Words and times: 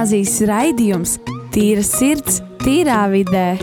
gimnāzijas 0.00 0.38
raidījums 0.48 1.10
Tīra 1.52 1.82
sirds, 1.84 2.38
tīrā 2.62 3.02
vidē. 3.12 3.58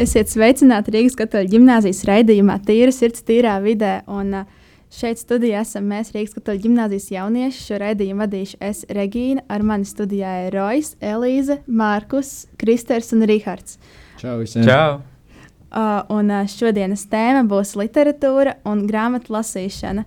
Esiet 0.00 0.32
sveicināti 0.32 0.96
Rīgas 0.96 1.18
katoļu 1.20 1.52
gimnāzijas 1.58 2.00
raidījumā 2.08 2.56
Tīra 2.64 2.96
sirds, 2.96 3.20
tīrā 3.20 3.58
vidē. 3.68 4.00
Un, 4.08 4.32
uh, 4.40 4.48
Šeit 4.88 5.20
studijā 5.20 5.60
esam 5.60 5.92
mēs 5.92 6.14
Rīgas 6.16 6.38
katoļu 6.38 6.70
gimnāzijas 6.70 7.12
jaunieši. 7.18 7.64
Šo 7.68 7.84
raidījumu 7.84 8.24
vadīšu 8.24 8.62
es 8.64 8.86
Regīna, 8.88 9.44
ar 9.52 9.60
mani 9.60 9.84
studijā 9.84 10.46
ir 10.46 10.56
Rojas, 10.56 10.94
Elīze, 11.04 11.60
Mārkus, 11.68 12.46
Kristers 12.56 13.12
un 13.12 13.28
Rihards. 13.28 13.76
Čau 14.22 14.38
visiem! 14.40 14.64
Čau! 14.64 15.02
Uh, 15.74 16.04
un 16.14 16.28
uh, 16.30 16.44
šodienas 16.46 17.02
tēma 17.10 17.40
būs 17.50 17.72
literatūra 17.74 18.60
un 18.70 18.84
grāmatu 18.86 19.32
lasīšana. 19.34 20.04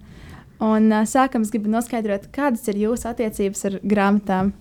Un, 0.64 0.86
uh, 0.94 1.02
sākam, 1.04 1.44
es 1.44 1.52
gribu 1.52 1.68
noskaidrot, 1.74 2.30
kādas 2.32 2.64
ir 2.72 2.80
jūsu 2.86 3.10
attiecības 3.10 3.66
ar 3.68 3.76
grāmatām. 3.84 4.54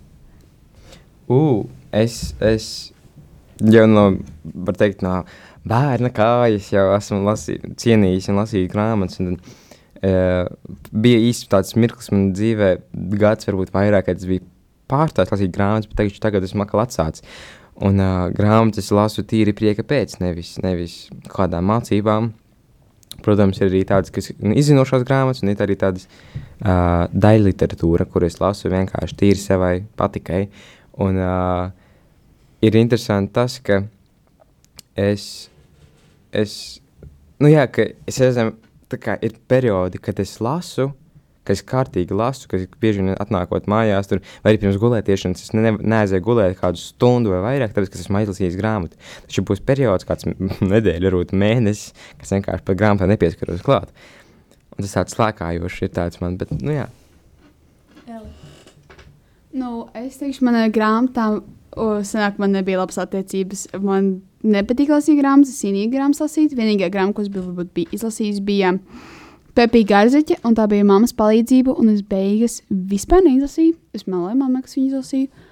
Uh, 1.31 1.63
es, 1.95 2.35
es 2.43 2.67
jau 3.63 3.85
no, 3.87 4.09
teikt, 4.75 5.05
no 5.07 5.21
bērna 5.63 6.11
kājas 6.15 6.73
jau 6.75 6.89
esmu 6.97 7.21
lasī, 7.29 7.61
cienījis 7.79 8.27
un 8.33 8.41
lasījis 8.43 8.73
grāmatas. 8.75 9.23
Un, 9.23 9.39
uh, 10.03 10.51
bija 10.91 11.23
īsti 11.29 11.53
tāds 11.55 11.79
mirklis 11.79 12.11
manā 12.11 12.35
dzīvē, 12.35 12.73
gads, 13.15 13.47
varbūt 13.47 13.71
vairāk, 13.79 14.09
kad 14.11 14.19
es 14.19 14.27
biju 14.27 14.43
pārstāvis 14.91 15.37
lasīt 15.37 15.55
grāmatas, 15.55 15.87
bet 15.93 16.03
teikšu, 16.03 16.25
tagad 16.27 16.51
esmu 16.51 16.67
atkal 16.67 16.83
atsācis. 16.83 17.23
Un 17.85 18.01
uh, 18.01 18.29
grāmatas 18.33 18.89
lasu 18.95 19.25
tīri 19.29 19.53
prieka 19.57 19.85
pēc, 19.85 20.17
nevis, 20.23 20.55
nevis 20.65 20.95
kādām 21.29 21.69
mācībām. 21.69 22.31
Protams, 23.25 23.59
ir 23.61 23.69
arī 23.69 23.83
tādas, 23.89 24.13
kas 24.13 24.31
ir 24.31 24.55
izzinošās 24.61 25.05
grāmatas, 25.09 25.43
un 25.45 25.53
ir 25.53 25.61
arī 25.61 25.77
tādas 25.81 26.07
uh, 26.09 27.05
daļa 27.13 27.45
literatūra, 27.49 28.07
kur 28.09 28.25
es 28.25 28.39
lasu 28.41 28.73
vienkārši 28.73 29.19
tīri 29.21 29.41
savai 29.41 29.75
patikai. 29.97 30.47
Un 31.05 31.21
uh, 31.21 31.69
ir 32.65 32.77
interesanti 32.81 33.35
tas, 33.37 33.59
ka 33.61 33.83
es, 34.97 35.49
es, 36.33 36.55
nu 37.41 37.53
jā, 37.53 37.67
ka 37.69 37.91
es 38.09 38.21
esmu, 38.25 38.57
tā 38.89 39.01
kā 39.03 39.19
ir 39.25 39.37
periodi, 39.49 40.01
kad 40.01 40.21
es 40.23 40.39
lasu, 40.41 40.91
ka 41.47 41.55
es 41.55 41.63
kārtīgi 41.67 42.17
lasu, 42.17 42.49
ka 42.51 42.61
bieži 42.83 43.03
vien 43.03 43.15
atnākot 43.15 43.69
mājās, 43.71 44.11
tur, 44.11 44.23
vai 44.45 44.53
arī 44.53 44.63
pirms 44.65 44.81
gulētiešanas, 44.83 45.47
es 45.47 45.55
ne, 45.57 45.73
neaizēju 45.79 46.27
gulēt 46.27 46.59
kādu 46.61 46.83
stundu 46.83 47.33
vai 47.35 47.43
vairāk, 47.45 47.75
tāpēc, 47.77 47.93
ka 47.93 48.03
esmu 48.03 48.21
aizlasījis 48.23 48.59
grāmatu. 48.59 49.01
Taču 49.29 49.47
būs 49.47 49.63
periods, 49.67 50.09
kāds 50.09 50.29
nedēļa, 50.75 51.09
varbūt 51.09 51.35
mēnesis, 51.39 51.95
kas 52.21 52.37
vienkārši 52.37 52.67
par 52.67 52.79
grāmatu 52.79 53.11
nepieskaros 53.13 53.65
klāt. 53.67 53.95
Un 54.77 54.85
tas 54.85 54.93
tāds 54.99 55.17
slēkājošs 55.17 55.87
ir 55.87 55.95
tāds 55.97 56.21
man, 56.21 56.37
bet, 56.41 56.53
nu 56.61 56.75
jā. 56.75 56.91
Nu, 59.57 59.87
es 59.97 60.19
teikšu, 60.21 60.45
manā 60.45 60.67
grāmatā, 60.69 61.31
sanāk, 62.05 62.41
man 62.43 62.53
nebija 62.53 62.83
labas 62.83 62.99
attiecības. 63.01 63.67
Man 63.81 64.19
nepatīk 64.45 64.91
lasīt 64.93 65.17
grāmatas, 65.21 65.57
cīnīgi 65.63 65.95
grāmatas 65.95 66.25
lasīt. 66.27 66.57
Vienīgā 66.57 66.91
grāmata, 66.93 67.17
ko 67.17 67.25
es 67.25 67.33
biju, 67.33 67.67
bija 67.77 67.97
izlasījis, 67.97 68.43
bija 68.45 68.75
Pepija 69.57 69.89
Garzeķa, 69.89 70.43
un 70.45 70.55
tā 70.57 70.67
bija 70.69 70.85
mammas 70.85 71.15
palīdzība, 71.17 71.73
un 71.81 71.89
es 71.95 72.03
beigas 72.05 72.59
vispār 72.69 73.23
neizlasīju. 73.25 73.73
Es 73.97 74.05
meloju 74.05 74.37
mammai, 74.37 74.61
kas 74.67 74.77
viņu 74.77 74.91
izlasīju. 74.91 75.45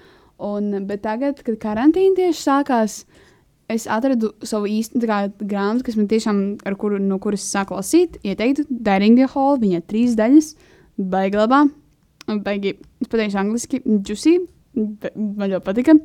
Un, 0.45 0.67
bet 0.85 1.01
tagad, 1.05 1.39
kad 1.45 1.57
karantīna 1.61 2.13
tieši 2.19 2.43
sākās, 2.43 2.99
es 3.71 3.87
atradu 3.89 4.33
savu 4.45 4.69
kā, 4.69 5.19
grāmatu, 5.39 5.87
kas 5.87 5.97
man 5.97 6.09
tiešām, 6.11 6.43
kuru, 6.77 6.99
no 7.01 7.17
kuras 7.23 7.47
sāku 7.49 7.79
lasīt, 7.79 8.19
ieteiktu 8.21 8.67
Daringa 8.69 9.29
Hall, 9.33 9.57
viņa 9.63 9.81
trīs 9.89 10.13
daļas, 10.19 10.53
baigi 11.01 11.41
labā, 11.41 11.63
baigi, 12.45 12.75
es 13.01 13.09
pateikšu 13.09 13.41
angliski, 13.41 13.81
juicy, 13.85 14.37
man 14.75 15.49
ļoti 15.49 15.65
patika. 15.65 15.97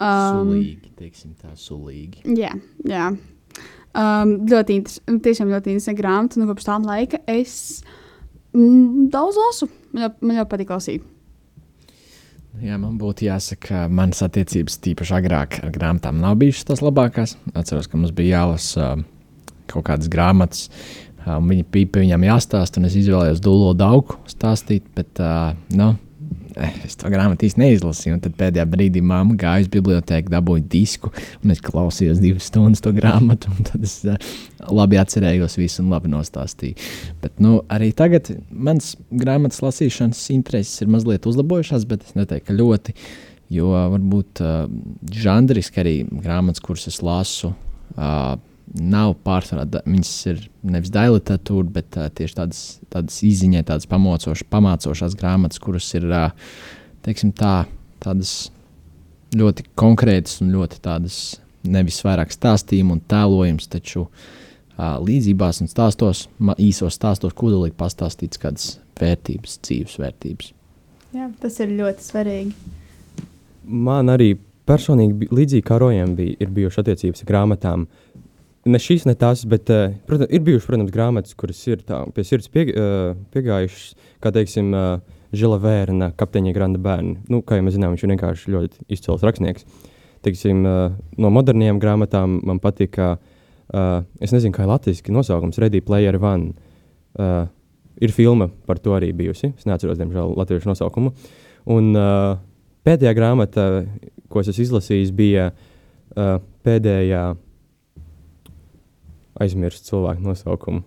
Um, 0.00 0.52
sulīgi, 0.52 0.92
teiksim 0.98 1.32
tā, 1.40 1.54
sulīgi. 1.56 2.24
Jā, 2.36 2.52
jā. 2.88 3.10
Um, 3.90 4.36
ļoti 4.46 4.76
interesanti, 4.78 5.22
tiešām 5.24 5.48
ļoti 5.50 5.72
interesanti 5.72 5.98
grāmata, 5.98 6.38
nu 6.38 6.46
kopš 6.46 6.66
tā 6.68 6.76
laika 6.84 7.18
es 7.30 7.54
mm, 8.54 9.08
daudz 9.10 9.38
lasu, 9.40 9.66
man 9.90 10.12
man 10.20 10.38
ļoti 10.38 10.50
patīk 10.52 10.70
lasīt. 10.70 11.08
Jā, 12.60 12.76
man 12.78 12.98
būtu 13.00 13.26
jāsaka, 13.26 13.62
ka 13.66 13.80
manas 13.90 14.22
attiecības, 14.26 14.78
tīpaši 14.84 15.14
agrāk, 15.16 15.58
ar 15.64 15.72
grāmatām 15.74 16.18
nav 16.22 16.36
bijušas 16.38 16.68
tās 16.68 16.82
labākās. 16.82 17.36
Atceros, 17.54 17.88
ka 17.90 17.98
mums 17.98 18.14
bija 18.14 18.42
jālasa 18.42 18.92
uh, 18.92 19.04
kaut 19.70 19.86
kādas 19.86 20.10
grāmatas, 20.10 20.68
un 21.26 21.50
viņi 21.50 21.66
bija 21.70 21.90
pie 21.90 22.04
viņiem 22.04 22.28
jāstāsta, 22.30 22.78
un 22.78 22.90
es 22.90 22.98
izvēlējos 22.98 23.42
dūlo 23.42 23.72
daugu 23.78 24.18
stāstīt, 24.30 24.86
bet, 24.98 25.18
uh, 25.22 25.54
nu, 25.78 25.94
Eh, 25.94 26.09
es 26.84 26.96
to 27.00 27.10
grāmatu 27.12 27.46
īsti 27.46 27.60
neizlasīju. 27.62 28.18
Tad 28.24 28.36
pēdējā 28.38 28.66
brīdī 28.70 29.02
mamma 29.04 29.36
gāja 29.38 29.64
uz 29.64 29.70
biblioteku, 29.72 30.32
dabūja 30.32 30.64
disku, 30.72 31.12
un 31.44 31.54
es 31.54 31.62
klausījos 31.64 32.20
divas 32.22 32.50
stundas 32.50 32.82
to 32.84 32.92
grāmatu. 32.96 33.52
Tad 33.68 33.86
es 33.86 33.98
uh, 34.08 34.18
labi 34.68 35.00
atcerējos 35.00 35.58
visu 35.60 35.84
un 35.84 35.94
labi 35.94 36.12
nostāstīju. 36.12 36.90
Bet 37.22 37.40
nu, 37.42 37.60
arī 37.72 37.92
tagad 37.96 38.32
mans 38.50 38.94
grāmatas 39.10 39.62
lasīšanas 39.64 40.22
intereses 40.34 40.84
ir 40.84 40.92
mazliet 40.92 41.28
uzlabojušās, 41.30 41.88
bet 41.90 42.06
es 42.08 42.16
neteiktu, 42.18 42.50
ka 42.50 42.58
ļoti. 42.58 42.96
Jo 43.50 43.72
varbūt 43.74 44.44
uh, 44.44 44.68
žanriski 45.10 45.82
arī 45.82 45.96
grāmatas, 46.10 46.62
kuras 46.62 46.86
es 46.90 47.00
lasu, 47.02 47.50
uh, 47.96 48.36
nav 48.74 49.16
pārsvarā, 49.26 49.66
viņas 49.82 50.12
ir 50.30 50.42
nevis 50.62 50.92
daļliteratūra, 50.94 51.72
bet 51.74 51.98
uh, 51.98 52.08
tieši 52.14 52.36
tādas, 52.38 52.62
tādas 52.92 53.18
izziņai, 53.26 53.64
tādas 53.66 53.88
pamocošas, 53.90 54.46
pamācošās 54.52 55.16
grāmatas, 55.18 55.62
kuras 55.62 55.88
ir 55.98 56.06
uh, 56.06 56.30
teiksim, 57.06 57.32
tā, 57.36 57.64
tādas 58.02 58.50
ļoti 59.36 59.66
konkrētas 59.78 60.40
un 60.44 60.52
ļoti 60.54 60.82
tādas 60.84 61.18
nevis 61.66 62.00
vairāk 62.06 62.32
stāstījumu 62.34 62.96
un 62.96 63.02
tēlojums, 63.10 63.68
taču 63.72 64.06
uh, 64.06 64.96
līdzībās 65.02 65.62
un 65.64 65.70
stāstos, 65.70 66.26
īsos 66.58 66.96
stāstos, 66.96 67.34
kodolīgi 67.36 67.76
pastāstīts 67.78 68.40
kādas 68.40 68.70
vērtības, 69.00 69.58
dzīves 69.66 69.98
vērtības. 70.00 70.52
Jā, 71.16 71.26
tas 71.42 71.58
ir 71.62 71.74
ļoti 71.74 72.06
svarīgi. 72.06 72.76
Man 73.70 74.12
arī 74.12 74.36
personīgi, 74.68 75.28
līdzīgi 75.34 75.66
kā 75.66 75.78
Rojam, 75.80 76.14
bija, 76.18 76.36
ir 76.38 76.52
bijušas 76.54 76.84
attiecības 76.84 77.24
ar 77.24 77.30
grāmatām, 77.30 77.86
Ne 78.68 78.76
šīs, 78.76 79.06
ne 79.08 79.14
tās, 79.16 79.46
bet 79.48 79.70
uh, 79.72 79.94
protams, 80.08 80.28
ir 80.36 80.42
bijušas, 80.44 80.66
protams, 80.68 80.92
grāmatas, 80.92 81.36
kuras 81.38 81.60
ir 81.70 81.80
tā, 81.86 82.02
pie 82.12 82.24
sirds 82.28 82.50
pie, 82.52 82.66
uh, 82.74 83.14
piegājušas, 83.32 83.94
kā 84.20 84.32
teiksim, 84.36 84.74
uh, 84.76 85.20
Žila 85.32 85.60
Vērna, 85.62 86.10
kapteiņa 86.18 86.52
Granda 86.52 86.80
bērni. 86.82 87.14
Nu, 87.30 87.40
kā 87.46 87.56
jau 87.56 87.64
mēs 87.64 87.76
zinām, 87.78 87.94
viņš 87.94 88.04
ir 88.04 88.12
vienkārši 88.12 88.52
ļoti 88.52 88.84
izcils 88.96 89.24
rakstnieks. 89.24 89.64
Teiksim, 90.26 90.64
uh, 90.66 90.96
no 91.22 91.30
modernajām 91.32 91.80
grāmatām 91.80 92.40
man 92.44 92.60
patika, 92.60 93.14
uh, 93.16 94.02
es 94.20 94.34
nezinu, 94.34 94.52
kā 94.56 94.66
ir 94.66 94.72
latviešu 94.74 95.14
nosaukums, 95.14 95.60
Ready 95.62 95.80
Player 95.86 96.18
One. 96.20 96.52
Uh, 97.16 97.46
ir 98.00 98.12
filma 98.12 98.50
par 98.66 98.80
to 98.82 98.92
arī 98.96 99.12
bijusi. 99.16 99.54
Es 99.56 99.68
neatceros, 99.68 99.98
diemžēl, 100.00 100.34
latviešu 100.36 100.72
nosaukumu. 100.72 101.14
Un 101.70 101.92
uh, 101.96 102.40
pēdējā 102.84 103.14
grāmata, 103.16 103.70
ko 104.28 104.42
es 104.42 104.50
esmu 104.52 104.66
izlasījis, 104.66 105.14
bija 105.16 105.50
uh, 105.52 106.36
pēdējā 106.66 107.24
aizmirst 109.40 109.88
cilvēku 109.88 110.24
nosaukumu. 110.24 110.84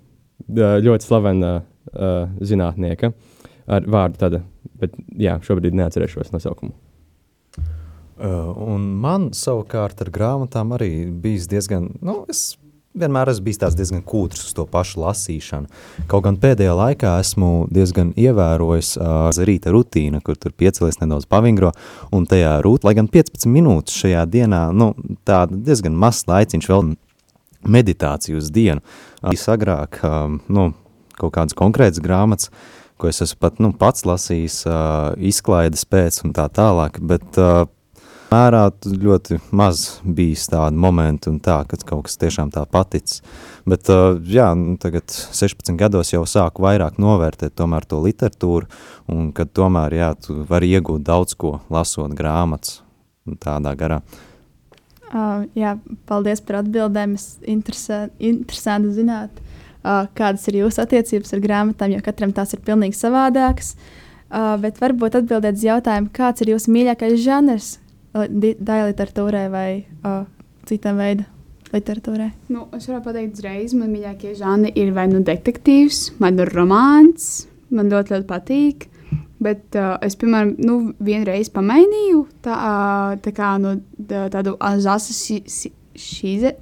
Ļoti 0.53 1.07
slavena 1.07 1.53
uh, 1.61 2.31
zinātnieka 2.43 3.13
ar 3.71 3.85
vārdu 3.87 4.19
tāda, 4.19 4.41
bet 4.79 4.95
jā, 5.19 5.37
šobrīd 5.45 5.75
neatcerēšos 5.77 6.33
nosaukumu. 6.33 6.73
Uh, 8.13 8.51
un 8.75 8.83
man 9.01 9.31
savukārt 9.35 10.03
ar 10.03 10.11
grāmatām 10.13 10.75
arī 10.75 10.91
bijis 11.23 11.47
diezgan, 11.49 11.89
nu, 12.05 12.21
es 12.29 12.53
vienmēr 12.93 13.31
esmu 13.31 13.47
bijis 13.47 13.75
diezgan 13.77 14.03
kūtrs 14.05 14.43
uz 14.45 14.53
to 14.53 14.65
pašu 14.69 15.01
lasīšanu. 15.01 15.69
Kaut 16.11 16.25
gan 16.27 16.37
pēdējā 16.41 16.75
laikā 16.77 17.15
esmu 17.23 17.65
diezgan 17.73 18.13
ievērojis 18.19 18.93
uh, 18.99 19.31
rīta 19.47 19.73
rutīnu, 19.73 20.21
kur 20.25 20.37
tur 20.37 20.53
piecelies 20.53 20.99
nedaudz 21.01 21.25
pavingro, 21.29 21.73
un 22.13 22.27
tajā 22.29 22.59
rūt, 22.65 22.85
lai 22.85 22.93
gan 22.99 23.09
15 23.09 23.49
minūtes 23.49 23.97
šajā 24.03 24.27
dienā, 24.29 24.67
nu, 24.77 24.91
tāda 25.25 25.57
diezgan 25.57 25.97
mazs 25.97 26.27
laiciņš 26.29 26.69
vēl 26.69 26.93
meditāciju 27.65 28.39
uz 28.41 28.49
dienu. 28.53 28.83
Es 29.31 29.45
agrāk 29.51 30.01
nu, 30.47 30.71
kaut 31.19 31.35
kādas 31.35 31.57
konkrētas 31.57 32.01
grāmatas, 32.03 32.51
ko 32.97 33.09
es 33.09 33.21
esmu 33.25 33.39
pat 33.43 33.61
nu, 33.63 33.71
pats 33.77 34.05
lasījis, 34.07 34.63
izklaides 35.31 35.85
pēc 35.89 36.23
un 36.25 36.35
tā 36.35 36.47
tālāk, 36.53 36.99
bet 37.03 37.39
mērā 38.33 38.63
ļoti 38.87 39.39
maz 39.53 39.83
bijis 40.03 40.47
tādu 40.49 40.79
momentu 40.81 41.31
un 41.33 41.39
tā, 41.43 41.59
kad 41.69 41.85
kaut 41.87 42.07
kas 42.07 42.17
tiešām 42.21 42.51
tā 42.53 42.65
paticis. 42.69 43.21
Bet, 43.69 43.89
jā, 44.27 44.49
nu, 44.57 44.75
tagad 44.81 45.13
16 45.13 45.77
gados 45.79 46.13
jau 46.13 46.23
sāku 46.29 46.65
vairāk 46.65 46.99
novērtēt 47.01 47.55
tomēr 47.59 47.85
to 47.87 48.01
literatūru, 48.03 48.69
un 49.13 49.31
kad 49.37 49.53
tomēr, 49.55 49.99
jā, 49.99 50.11
tu 50.19 50.41
vari 50.49 50.73
iegūt 50.73 51.05
daudz 51.07 51.37
ko 51.39 51.59
lasot 51.73 52.15
grāmatas 52.17 52.81
tādā 53.43 53.71
garā. 53.79 54.01
Uh, 54.03 54.32
Uh, 55.13 55.43
jā, 55.53 55.75
paldies 56.09 56.41
par 56.41 56.63
atbildēm. 56.63 57.13
Es 57.19 57.37
interesē, 57.45 58.07
interesanti 58.17 58.95
zināt, 58.95 59.43
uh, 59.83 60.07
kādas 60.17 60.47
ir 60.49 60.63
jūsu 60.63 60.81
attiecības 60.81 61.35
ar 61.35 61.43
grāmatām, 61.43 61.93
jo 61.93 62.01
katram 62.05 62.33
tās 62.33 62.55
ir 62.55 62.63
pilnīgi 62.65 62.97
savādākas. 62.97 63.75
Uh, 64.33 64.55
bet 64.61 64.81
varbūt 64.81 65.19
atbildēt 65.21 65.59
uz 65.59 65.67
jautājumu, 65.67 66.09
kāds 66.15 66.41
ir 66.41 66.55
jūsu 66.55 66.73
mīļākais 66.73 67.19
žanrs 67.21 67.75
daļai 68.13 68.91
literatūrai 68.91 69.45
vai 69.49 69.67
uh, 70.05 70.23
citam 70.69 70.99
veidam 71.01 71.29
literatūrai? 71.73 72.29
Nu, 72.53 72.67
es 72.77 72.85
varu 72.89 73.01
pateikt, 73.05 73.39
uzreiz 73.39 73.73
man 73.77 73.89
mīļākie 73.93 74.35
žanri 74.37 74.73
ir 74.77 74.93
vai 74.93 75.07
nu 75.09 75.23
detektīvs, 75.25 76.13
vai 76.21 76.29
nu 76.35 76.45
romāns. 76.49 77.47
Man 77.73 77.89
ļoti, 77.89 78.13
ļoti 78.13 78.29
patīk. 78.29 78.87
Bet 79.43 79.75
uh, 79.75 79.95
es, 80.05 80.15
piemēram, 80.19 80.53
nu, 80.63 80.77
vienreiz 81.03 81.49
pamainīju 81.53 82.25
tā, 82.45 82.55
uh, 82.55 83.15
tā 83.23 83.33
kā, 83.35 83.55
no, 83.61 83.75
tā, 84.09 84.27
tādu 84.33 84.55
azasu 84.63 85.39
šīze. 85.49 86.53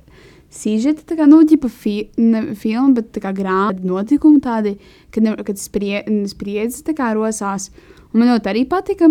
Sīžeta, 0.51 1.05
tā 1.07 1.15
kā 1.15 1.23
nu, 1.31 1.37
ģipa 1.47 1.69
fi, 1.71 1.93
ne 2.19 2.41
filma, 2.59 2.97
bet 2.97 3.13
tā 3.15 3.21
kā 3.23 3.29
grāmata 3.31 3.85
notikumi 3.87 4.41
tādi, 4.43 4.73
kad, 5.15 5.23
ne, 5.23 5.37
kad 5.47 5.61
sprie, 5.61 6.01
spriedzes 6.27 6.83
tā 6.83 6.95
kā 6.97 7.13
rosās. 7.15 7.69
Un 8.11 8.19
man 8.19 8.33
ļoti 8.33 8.51
arī 8.51 8.65
patika. 8.67 9.07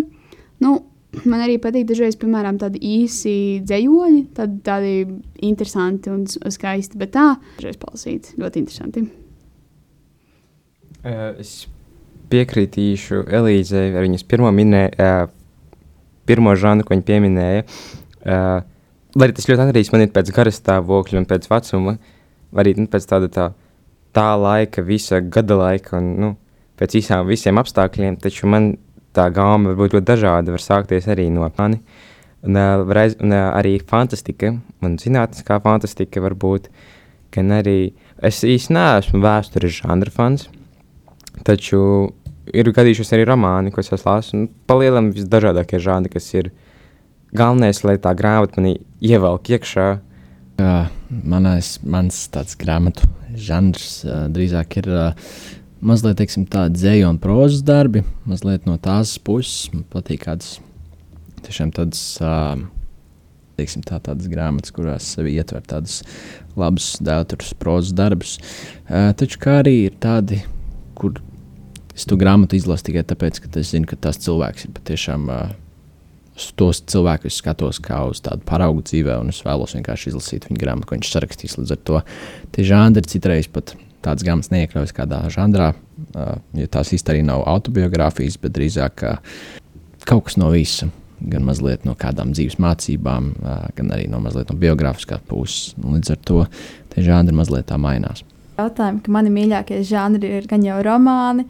Nu, 0.61 0.75
man 1.25 1.41
arī 1.41 1.57
patīk 1.63 1.87
dažreiz, 1.89 2.19
piemēram, 2.21 2.61
tādi 2.61 2.83
īsi 2.85 3.33
dzējoļi, 3.65 4.21
tādi, 4.37 4.61
tādi 4.69 4.93
interesanti 5.49 6.13
un 6.13 6.27
skaisti, 6.29 7.01
bet 7.01 7.15
tā, 7.17 7.27
dažreiz 7.57 7.81
palasīt, 7.81 8.33
ļoti 8.41 8.65
interesanti. 8.67 9.07
Uh, 11.01 11.41
es 11.41 11.63
piekritīšu 12.31 13.25
Elīzei 13.39 13.91
ar 13.95 14.07
viņas 14.07 14.27
pirmo, 14.31 14.51
minē, 14.55 14.85
uh, 14.91 15.25
pirmo 16.29 16.55
žanru, 16.59 16.87
ko 16.87 16.95
viņa 16.95 17.07
pieminēja. 17.09 17.65
Uh, 18.21 18.61
lai 19.19 19.31
tas 19.35 19.49
ļoti 19.49 19.65
atkarīgs 19.65 19.91
man 19.95 20.05
ir 20.05 20.13
pēc 20.15 20.31
garastāvokļa 20.37 21.23
un 21.23 21.27
pēc 21.31 21.49
vecuma, 21.51 21.97
arī 22.61 22.77
nu, 22.79 22.87
pēc 22.91 23.09
tāda 23.11 23.31
tā, 23.33 23.49
tā 24.17 24.29
laika, 24.39 24.85
visa 24.87 25.21
gada 25.21 25.59
laika 25.59 25.99
un 25.99 26.13
nu, 26.21 26.31
pēc 26.81 27.01
visām, 27.01 27.27
visiem 27.29 27.59
apstākļiem, 27.61 28.21
taču 28.23 28.51
man 28.51 28.73
tā 29.17 29.27
gāma 29.35 29.73
var 29.73 29.81
būt 29.81 29.99
ļoti 29.99 30.09
dažāda, 30.13 30.55
var 30.55 30.65
sākties 30.65 31.11
arī 31.11 31.29
no 31.35 31.49
mani. 31.59 31.81
Un, 32.47 32.57
uh, 32.57 32.87
reiz, 32.97 33.19
un 33.21 33.35
uh, 33.35 33.51
arī 33.53 33.75
fantastika, 33.85 34.55
un 34.81 34.97
zinātniskā 35.01 35.59
fantastika 35.61 36.23
var 36.25 36.39
būt, 36.41 36.71
gan 37.35 37.53
arī, 37.59 37.93
es 38.25 38.41
īsti 38.47 38.73
neesmu 38.73 39.21
vēstures 39.21 39.83
žanra 39.83 40.15
fans, 40.15 40.47
taču 41.45 41.83
ir 42.49 42.71
gadījušies 42.75 43.15
arī 43.17 43.27
romāni, 43.29 43.73
ko 43.73 43.83
es 43.83 43.91
esmu 43.93 44.11
lasu, 44.11 44.37
un 44.37 44.49
palielam 44.71 45.11
visdažādākie 45.15 45.81
žanri, 45.83 46.13
kas 46.13 46.29
ir 46.35 46.51
galvenais, 47.37 47.83
lai 47.85 47.97
tā 48.03 48.15
grāmata 48.17 48.61
manī 48.61 48.79
ievelk 49.05 49.53
iekšā. 49.57 49.89
Uh, 50.61 50.91
manais, 51.09 51.79
mans 51.81 52.17
tāds 52.29 52.59
grāmatu 52.61 53.07
žanrs 53.33 54.03
uh, 54.05 54.27
drīzāk 54.29 54.77
ir 54.83 54.89
uh, 54.93 55.31
mazliet 55.81 56.19
teiksim, 56.21 56.45
tādi 56.51 56.77
dzēju 56.77 57.07
un 57.09 57.21
prozas 57.23 57.63
darbi, 57.65 58.03
mazliet 58.29 58.69
no 58.69 58.77
tās 58.83 59.15
puses. 59.25 59.71
Man 59.73 59.87
patīk 59.89 60.27
kādas 60.27 60.59
tiešām 61.47 61.73
tādas. 61.77 62.03
Uh, 62.21 62.69
teiksim, 63.61 63.83
tā, 63.85 63.99
tādas 64.01 64.29
grāmatas, 64.33 64.73
kurās 64.73 65.09
sevi 65.17 65.35
ietver 65.37 65.61
tādus 65.69 65.99
labus 66.57 66.95
dēlus, 67.05 67.53
prozas 67.61 67.93
darbus. 67.97 68.39
Uh, 68.87 69.11
taču 69.17 69.41
kā 69.43 69.59
arī 69.61 69.75
ir 69.91 69.99
tādi, 70.01 70.41
kur 70.97 71.21
Es 71.97 72.07
to 72.09 72.19
grāmatu 72.21 72.57
izlasu 72.59 72.91
tikai 72.91 73.05
tāpēc, 73.09 73.43
ka 73.43 73.51
es 73.61 73.73
zinu, 73.75 73.89
ka 73.91 73.99
tas 74.09 74.21
cilvēks 74.23 74.69
ir 74.69 74.77
patiešām. 74.79 75.27
Uh, 75.31 75.59
tos 76.57 76.79
cilvēkus 76.89 77.37
skatos 77.43 77.81
kā 77.85 77.99
uz 78.09 78.23
tādu 78.25 78.47
paraugu 78.49 78.81
dzīvē, 78.87 79.19
un 79.21 79.29
es 79.33 79.43
vēlos 79.45 79.75
vienkārši 79.77 80.13
izlasīt 80.13 80.47
viņa 80.49 80.61
grāmatu, 80.63 80.89
ko 80.89 80.97
viņš 80.97 81.11
sarakstīs. 81.13 81.59
Līdz 81.59 81.75
ar 81.75 81.81
to 81.85 82.01
tie 82.55 82.65
žanri 82.65 83.03
citreiz 83.05 83.51
pat 83.53 83.75
tādas 84.01 84.25
grāmatas 84.25 84.53
neiekļaujas 84.55 84.95
kādā 84.97 85.21
žanrā, 85.33 85.75
uh, 85.75 86.39
jo 86.57 86.71
tās 86.73 86.95
īstenībā 86.97 87.19
arī 87.19 87.27
nav 87.29 87.45
autobiogrāfijas, 87.51 88.39
bet 88.41 88.57
drīzāk 88.57 89.05
uh, 89.05 89.21
kaut 90.09 90.31
kas 90.31 90.41
no 90.41 90.51
visa. 90.55 90.89
Gan 91.21 91.45
mazliet 91.45 91.85
no 91.85 91.93
kādām 92.01 92.31
dzīves 92.33 92.57
mācībām, 92.65 93.27
gan 93.77 93.91
arī 93.93 94.07
no 94.09 94.23
mazliet 94.25 94.49
no 94.49 94.55
biogrāfiskās 94.57 95.21
puses. 95.29 95.75
Līdz 95.77 96.15
ar 96.15 96.21
to 96.25 96.39
tie 96.95 97.05
žanri 97.05 97.35
mazliet 97.37 97.67
tā 97.69 97.77
mainās. 97.77 98.23
Jautājumi, 98.57 99.03
ka 99.05 99.13
mani 99.13 99.33
mīļākie 99.35 99.83
žanri 99.85 100.31
ir 100.39 100.49
gan 100.49 100.65
jau 100.65 100.79
romāni, 100.85 101.45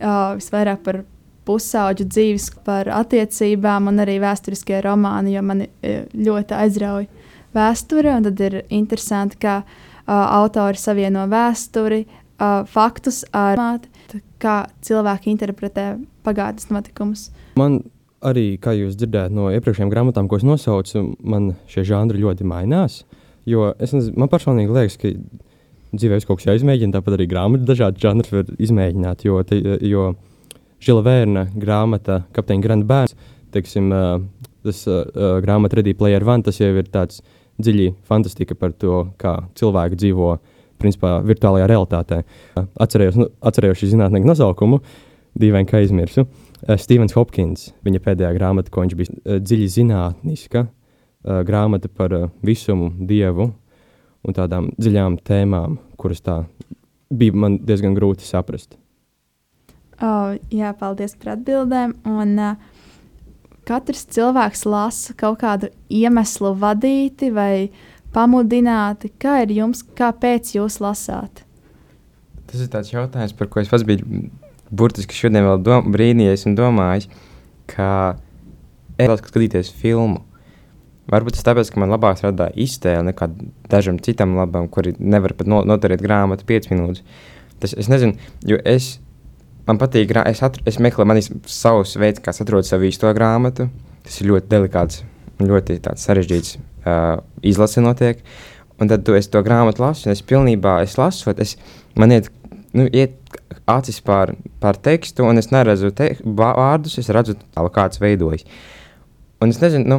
visvairāk 0.00 0.82
par 0.86 1.02
pusauģu 1.48 2.04
dzīves, 2.12 2.50
par 2.66 2.90
attiecībām 2.92 3.88
un 3.88 4.04
arī 4.04 4.18
vēsturiskie 4.20 4.82
romāni, 4.84 5.34
jo 5.36 5.42
mani 5.48 5.68
ļoti 6.12 6.56
aizrauja 6.58 7.08
vēsture. 7.56 8.16
Tad 8.28 8.42
ir 8.44 8.58
interesanti, 8.68 9.38
kā 9.42 9.60
uh, 9.62 9.68
autori 10.12 10.80
savieno 10.80 11.24
vēsturi, 11.30 12.04
uh, 12.04 12.62
faktus 12.68 13.22
ar 13.36 13.60
māti, 13.60 14.22
kā 14.42 14.60
cilvēki 14.84 15.32
interpretē 15.32 15.90
pagātnes 16.26 16.70
notikumus. 16.72 17.28
Man 17.58 17.80
arī, 18.24 18.52
kā 18.62 18.74
jūs 18.76 18.98
dzirdējāt 18.98 19.34
no 19.34 19.48
iepriekšējām 19.54 19.92
grāmatām, 19.92 20.28
ko 20.30 20.38
es 20.38 20.46
nosaucu, 20.46 21.04
man 21.22 21.52
šie 21.70 21.86
žanri 21.88 22.22
ļoti 22.22 22.46
mainās. 22.48 23.02
Jo 23.48 23.72
es 23.80 23.94
nezinu, 23.96 24.18
man 24.20 24.30
personīgi 24.30 24.74
liekas, 24.74 24.98
ka 25.00 25.14
dzīvē 25.94 26.20
kaut 26.26 26.40
kas 26.40 26.48
jāizmēģina, 26.50 26.94
tāpat 26.96 27.16
arī 27.16 27.26
grāmatā 27.30 27.68
dažādi 27.68 28.02
žanri 28.02 28.32
var 28.32 28.50
izmēģināt. 28.58 29.24
Jo, 29.26 29.40
te, 29.46 29.58
jo 29.88 30.10
Žila 30.84 31.02
Vērna 31.06 31.46
grāmata 31.58 32.22
Kapteiņa 32.36 32.64
Granda 32.64 32.88
bērns, 32.88 33.16
teiksim, 33.54 33.90
tas 34.66 34.84
uh, 34.90 35.02
grāmata 35.42 35.78
Ready 35.78 35.96
Player 35.98 36.24
One, 36.26 36.44
tas 36.46 36.60
jau 36.60 36.70
ir 36.76 36.90
tāds 36.92 37.22
dziļi 37.58 37.90
fantastika 38.06 38.54
par 38.58 38.74
to, 38.78 39.08
kā 39.18 39.34
cilvēki 39.58 39.98
dzīvo 39.98 40.36
principā, 40.78 41.16
virtuālajā 41.26 41.66
realitātē. 41.66 42.20
Atcerējos, 42.78 43.18
nu, 43.18 43.26
atcerējos 43.50 43.80
šī 43.80 43.92
zinātnieka 43.96 44.28
nosaukumu, 44.28 44.78
dīvaini, 45.38 45.66
ka 45.70 45.80
aizmirsu. 45.80 46.28
Uh, 46.28 46.76
Stevens 46.78 47.16
Hopkins, 47.18 47.72
viņa 47.86 48.04
pēdējā 48.04 48.34
grāmata, 48.36 48.70
ko 48.70 48.84
viņš 48.84 48.98
bija 48.98 49.14
uh, 49.16 49.40
dziļi 49.42 49.70
zinātniska, 49.80 50.68
grāmata 51.44 51.88
par 51.90 52.12
visumu, 52.46 52.92
dievu, 53.04 53.48
un 54.26 54.36
tādām 54.36 54.70
dziļām 54.78 55.20
tēmām, 55.26 55.78
kuras 56.00 56.22
tā 56.24 56.42
bija 57.08 57.34
man 57.34 57.58
diezgan 57.64 57.96
grūti 57.96 58.26
saprast. 58.26 58.76
Oh, 59.98 60.36
jā, 60.54 60.72
paldies 60.78 61.16
par 61.18 61.34
atbildēm. 61.34 61.96
Un, 62.06 62.34
uh, 62.38 62.78
katrs 63.68 64.06
cilvēks 64.14 64.64
lasa 64.68 65.14
kaut 65.18 65.40
kādu 65.42 65.70
iemeslu 65.92 66.54
vadīti 66.58 67.32
vai 67.34 67.68
pamudināti. 68.14 69.10
Kā 69.20 69.42
ir 69.44 69.54
jums, 69.58 69.82
kāpēc 69.82 70.54
jūs 70.56 70.78
lasāt? 70.84 71.44
Tas 72.48 72.62
ir 72.64 72.70
tāds 72.72 72.92
jautājums, 72.92 73.34
par 73.36 73.50
ko 73.52 73.60
es 73.60 73.68
pats 73.68 73.84
biju 73.88 74.28
burtiski 74.70 75.16
šodien 75.16 75.44
vēl 75.44 75.84
brīnījies 75.92 76.46
un 76.48 76.56
domājis, 76.56 77.08
ka 77.68 77.90
es 78.96 79.04
vēlos 79.04 79.20
skatīties 79.24 79.72
filmu. 79.82 80.22
Varbūt 81.08 81.38
tas 81.38 81.46
tāpēc, 81.46 81.70
ka 81.72 81.80
man 81.80 81.92
labāk 81.92 82.18
strādā 82.20 82.50
iztēle 82.60 83.06
nekā 83.06 83.30
dažam 83.72 83.96
citam 84.04 84.34
labam, 84.36 84.68
kuri 84.68 84.92
nevar 85.00 85.32
pat 85.38 85.48
no, 85.48 85.62
noturēt 85.64 86.02
grāmatu 86.04 86.44
5 86.48 86.68
minūtes. 86.74 87.04
Tas, 87.62 87.72
es 87.72 87.88
nezinu, 87.88 88.18
jo 88.46 88.58
es, 88.68 88.98
man 89.66 89.80
patīk, 89.80 90.12
es, 90.28 90.42
atru, 90.44 90.62
es 90.68 90.76
meklēju 90.84 91.08
manis 91.08 91.30
savus 91.48 91.96
veids, 91.98 92.20
kā 92.24 92.34
atrod 92.36 92.68
savu 92.68 92.90
īsto 92.90 93.10
grāmatu. 93.16 93.70
Tas 94.04 94.20
ir 94.20 94.28
ļoti 94.30 94.52
delikāts, 94.52 95.00
ļoti 95.40 95.80
sarežģīts 95.96 96.58
uh, 96.58 97.18
izlase 97.46 97.84
notiek. 97.84 98.20
Un 98.78 98.92
tad 98.92 99.02
tu 99.06 99.16
to 99.16 99.42
grāmatu 99.42 99.82
lasu, 99.82 100.06
un 100.06 100.14
es 100.14 100.22
pilnībā 100.22 100.78
es 100.84 100.94
lasu, 101.00 101.32
es, 101.42 101.56
man 101.98 102.12
iet, 102.14 102.28
nu, 102.76 102.84
iet 102.92 103.16
acis 103.68 103.98
pār, 104.04 104.36
pār 104.62 104.78
tekstu, 104.78 105.24
un 105.26 105.40
es 105.40 105.50
neredzu 105.50 105.90
te, 105.96 106.12
vārdus, 106.22 106.98
es 107.00 107.10
redzu, 107.10 107.34
kāds 107.74 107.98
veidojas. 107.98 108.44
Un 109.42 109.50
es 109.50 109.58
nezinu, 109.62 109.88
nu, 109.90 109.98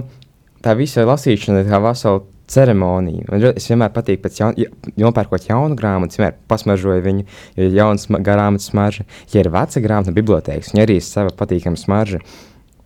tā 0.65 0.75
visa 0.77 1.05
lasīšana 1.07 1.63
ir 1.63 1.71
kā 1.71 1.79
vesela 1.83 2.23
ceremonija. 2.49 3.27
Man 3.29 3.43
es 3.51 3.67
vienmēr 3.69 3.91
patīk, 3.93 4.21
pēc 4.23 4.39
jaun, 4.41 4.57
nopērkot 4.99 5.49
jaunu 5.49 5.77
grāmatu, 5.77 6.17
vienmēr 6.17 6.37
pasmaržoju 6.49 7.05
viņu, 7.05 7.25
jo 7.57 7.67
ir 7.67 7.77
jauns 7.77 8.07
grāmatas 8.09 8.71
smarža. 8.71 9.05
Ja 9.33 9.43
ir 9.43 9.51
veca 9.53 9.83
grāmata, 9.83 10.15
bibliotēkas, 10.15 10.73
viņa 10.73 10.85
arī 10.85 10.97
ir 10.99 11.05
sava 11.05 11.33
patīkama 11.37 11.79
smarža. 11.79 12.21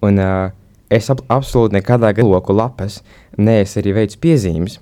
Un 0.04 0.20
uh, 0.20 0.52
es 0.92 1.08
ap, 1.14 1.24
absolūti 1.32 1.78
nekādā 1.78 2.12
loku 2.20 2.56
lapas 2.56 3.02
neesmu 3.38 3.82
arī 3.82 3.96
veids 4.02 4.20
piezīmes, 4.20 4.80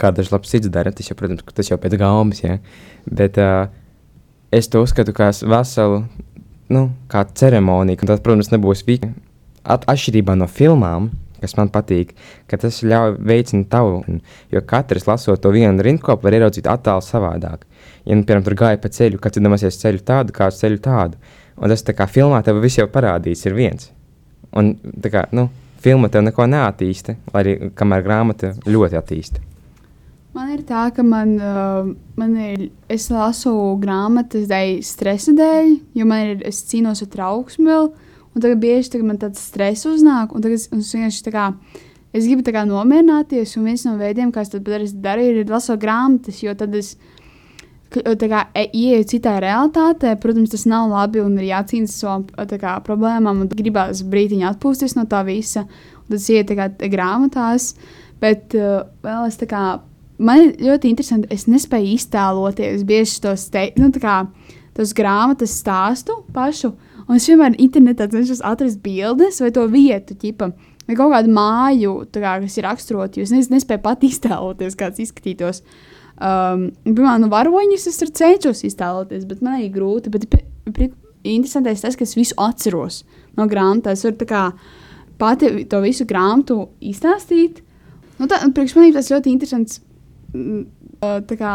kā 0.00 0.10
dažs 0.14 0.32
labs 0.34 0.50
cits 0.50 0.70
dara. 0.74 0.92
Tas 0.92 1.10
jau, 1.10 1.18
protams, 1.18 1.46
tas 1.54 1.70
jau 1.70 1.78
pēc 1.80 1.98
gaumas, 2.00 2.42
ja. 2.42 2.58
Bet 3.06 3.38
uh, 3.38 3.68
es 4.54 4.68
to 4.70 4.82
uzskatu 4.82 5.14
kā 5.14 5.30
veselu, 5.30 6.02
nu, 6.74 6.88
kā 7.12 7.22
ceremoniju, 7.30 8.02
un 8.02 8.10
tas, 8.10 8.24
protams, 8.24 8.50
nebūs 8.54 8.82
vīki. 8.88 9.14
At, 9.64 9.86
atšķirībā 9.88 10.34
no 10.36 10.50
filmām, 10.50 11.12
kas 11.44 11.56
man 11.60 11.70
patīk, 11.74 12.14
ka 12.50 12.58
tas 12.60 12.80
ļauj 12.84 13.18
veicināt 13.20 13.70
tavu. 13.72 14.02
Jo 14.52 14.64
katrs 14.66 15.08
lasot 15.08 15.42
to 15.44 15.52
vienu 15.54 15.84
rindkopu, 15.84 16.26
var 16.26 16.38
ieraudzīt 16.40 16.68
attēlu 16.70 17.04
savādāk. 17.04 17.66
Ja, 18.04 18.16
nu, 18.16 18.24
piemēram, 18.24 18.44
tur 18.46 18.58
gāja 18.60 18.80
pa 18.80 18.90
ceļu, 18.92 19.20
kad 19.22 19.36
iedomāsies 19.38 19.80
ceļu 19.80 20.04
tādu, 20.08 20.34
kāds 20.36 20.60
ceļu 20.64 20.80
tādu. 20.84 21.20
Un 21.60 21.70
tas 21.70 21.84
tā 21.86 21.94
kā 21.96 22.08
filmā 22.10 22.42
tev 22.44 22.58
viss 22.64 22.80
jau 22.80 22.88
parādīts, 22.90 23.46
ir 23.46 23.56
viens. 23.56 23.90
Un 24.54 24.74
tā 25.02 25.12
kā, 25.12 25.24
nu, 25.36 25.48
filma 25.84 26.10
tev 26.10 26.24
neko 26.26 26.46
neattīsta, 26.50 27.18
lai 27.32 27.42
arī 27.44 27.56
kamēr 27.76 28.04
grāmata 28.06 28.54
ļoti 28.66 28.98
attīsta. 29.00 29.42
Man 30.34 30.50
ir 30.50 30.64
tā, 30.66 30.88
ka 30.90 31.04
man, 31.06 31.36
uh, 31.38 31.92
man 32.18 32.32
ir, 32.42 32.64
es 32.90 33.06
lasu 33.12 33.52
grāmatas 33.78 34.48
dēļ, 34.50 34.80
stresa 34.82 35.34
dēļ, 35.38 35.68
jo 35.94 36.06
man 36.10 36.32
ir, 36.32 36.40
es 36.48 36.64
cīnos 36.66 37.04
ar 37.04 37.10
trauksmi 37.12 37.68
vēl, 37.70 37.92
un 38.34 38.42
tagad 38.42 38.60
bieži 38.62 38.92
tagad 38.94 39.08
man 39.08 39.18
tāds 39.22 39.42
stress 39.48 39.86
uznāk, 39.88 40.34
un 40.34 40.44
tagad 40.44 40.58
es, 40.58 40.68
un 40.72 40.82
es 40.82 40.92
vienkārši 40.94 41.24
tā 41.26 41.32
kā, 41.34 41.48
es 42.14 42.28
gribu 42.28 42.44
tā 42.46 42.54
kā 42.54 42.64
nomierināties, 42.68 43.56
un 43.58 43.68
viens 43.70 43.84
no 43.86 43.96
veidiem, 44.00 44.32
kā 44.34 44.44
es 44.44 44.52
tad 44.52 44.66
darīju, 44.66 45.44
ir 45.44 45.52
lasot 45.52 45.80
grāmatas, 45.82 46.42
jo 46.42 46.54
tad 46.58 46.74
es, 46.78 46.94
kā 47.94 48.44
e, 48.54 48.66
ieeju 48.74 49.08
citā 49.14 49.38
realitātē, 49.42 50.16
protams, 50.20 50.52
tas 50.54 50.66
nav 50.70 50.90
labi 50.90 51.22
un 51.22 51.38
ir 51.38 51.50
jācīnās 51.52 51.96
ar 52.04 52.28
savām 52.50 52.84
problēmām, 52.86 53.44
un 53.44 53.50
gribās 53.50 54.02
brīdiņu 54.02 54.50
atpūsties 54.50 54.96
no 54.98 55.06
tā 55.10 55.22
visa, 55.26 55.66
tas 56.10 56.30
iet 56.30 56.50
tā 56.50 56.58
kā 56.58 56.70
grāmatās, 56.90 57.74
bet 58.22 58.56
uh, 58.58 58.86
vēl 59.04 59.28
es 59.30 59.38
tā 59.38 59.48
kā 59.50 59.64
man 60.18 60.52
ļoti 60.60 60.90
interesanti. 60.92 61.30
Es 61.34 61.46
nespēju 61.50 61.94
iztēloties 61.96 62.84
bieži 62.86 63.20
tos, 63.24 63.48
te, 63.52 63.68
nu, 63.80 63.90
kā, 64.00 64.24
tos 64.76 64.94
grāmatas 64.96 65.56
stāstu 65.60 66.22
pašu. 66.34 66.74
Un 67.08 67.18
es 67.18 67.26
vienmēr 67.28 67.58
internetā 67.60 68.06
cenšos 68.12 68.42
atrast 68.46 68.80
bildes 68.84 69.40
vai 69.42 69.50
to 69.54 69.66
vietu, 69.72 70.16
ķipa, 70.20 70.50
vai 70.88 70.96
kaut 70.98 71.12
kādu 71.12 71.34
māju, 71.36 71.94
kā, 72.14 72.38
kas 72.44 72.58
ir 72.58 72.66
raksturota. 72.68 73.24
Es 73.24 73.50
nespēju 73.52 73.82
pat 73.84 74.06
iztēloties, 74.10 74.78
kāds 74.80 75.02
izskatītos. 75.04 75.62
Um, 76.14 76.68
piemēram, 76.86 77.24
nu, 77.24 77.30
varoņus 77.32 77.88
es 77.90 78.00
cenšos 78.04 78.64
iztēloties, 78.70 79.26
bet 79.28 79.42
man 79.44 79.60
ir 79.64 79.72
grūti. 79.74 80.12
Bet, 80.14 80.28
interesantais 81.24 81.82
tas, 81.84 81.96
ka 81.96 82.06
es 82.06 82.16
visu 82.16 82.36
atceros 82.40 83.02
no 83.38 83.48
grāmatas. 83.50 84.00
Es 84.00 84.08
varu 84.08 84.28
kā, 84.28 84.44
pati 85.20 85.66
to 85.70 85.80
visu 85.84 86.06
grāmatu 86.08 86.68
izstāstīt. 86.84 87.60
Nu, 88.20 88.28
tā, 88.30 88.38
priekš 88.54 88.76
manī 88.78 88.94
tas 88.94 89.10
ļoti 89.10 89.32
interesants 89.34 89.80
tā 91.28 91.38
kā 91.38 91.52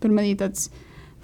par 0.00 0.12
mani 0.12 0.36
tāds 0.38 0.68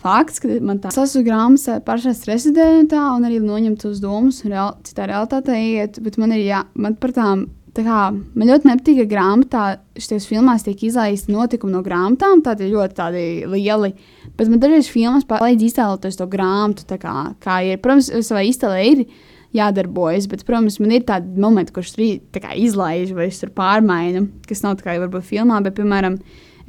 fakts, 0.03 0.43
ka 0.43 0.59
man 0.65 0.81
tā 0.83 0.93
sasu 0.95 1.23
grāmatas 1.27 2.19
stresa 2.19 2.53
dēļ 2.55 2.83
un 2.83 2.91
tā, 2.91 3.03
un 3.17 3.27
arī 3.29 3.41
noņemt 3.43 3.83
tos 3.85 4.03
domas, 4.03 4.43
real, 4.45 4.77
citā 4.87 5.09
realitātē 5.11 5.57
iet, 5.57 5.99
bet 6.05 6.19
man 6.21 6.35
ir 6.37 6.45
jā, 6.45 6.63
man 6.75 6.97
par 7.01 7.15
tām, 7.17 7.47
tā 7.77 7.85
kā, 7.87 7.99
man 8.13 8.51
ļoti 8.51 8.69
nepatīk, 8.69 9.03
ka 9.03 9.09
grāmatā 9.15 9.65
šies 9.97 10.29
filmās 10.29 10.67
tiek 10.67 10.85
izlaisti 10.89 11.33
notikumi 11.33 11.77
no 11.77 11.83
grāmatām, 11.87 12.45
tādi 12.45 12.71
ļoti 12.73 12.99
tādi 12.99 13.27
lieli, 13.49 13.95
bet 14.37 14.53
man 14.53 14.63
dažreiz 14.63 14.93
filmas 14.93 15.29
palīdz 15.29 15.69
iztēloties 15.71 16.21
to 16.21 16.29
grāmatu, 16.31 16.87
tā 16.89 17.01
kā, 17.03 17.17
kā 17.43 17.63
ir, 17.69 17.83
protams, 17.83 18.13
savai 18.27 18.49
iztēlē 18.51 18.85
ir 18.91 19.05
jādarbojas. 19.53 20.31
Bet, 20.33 20.47
protams, 20.49 20.79
man 20.81 20.95
ir 20.97 21.03
tādi 21.09 21.41
momenti, 21.41 21.75
kurus 21.77 21.93
tur 21.93 22.07
izlaiž 22.07 23.13
vai 23.17 23.29
tur 23.37 23.53
pārmaina, 23.53 24.25
kas 24.49 24.65
nav 24.65 24.79
tā 24.79 24.87
kā 24.87 24.97
varbūt 25.03 25.29
filmā, 25.29 25.59
bet, 25.65 25.77
piemēram, 25.77 26.17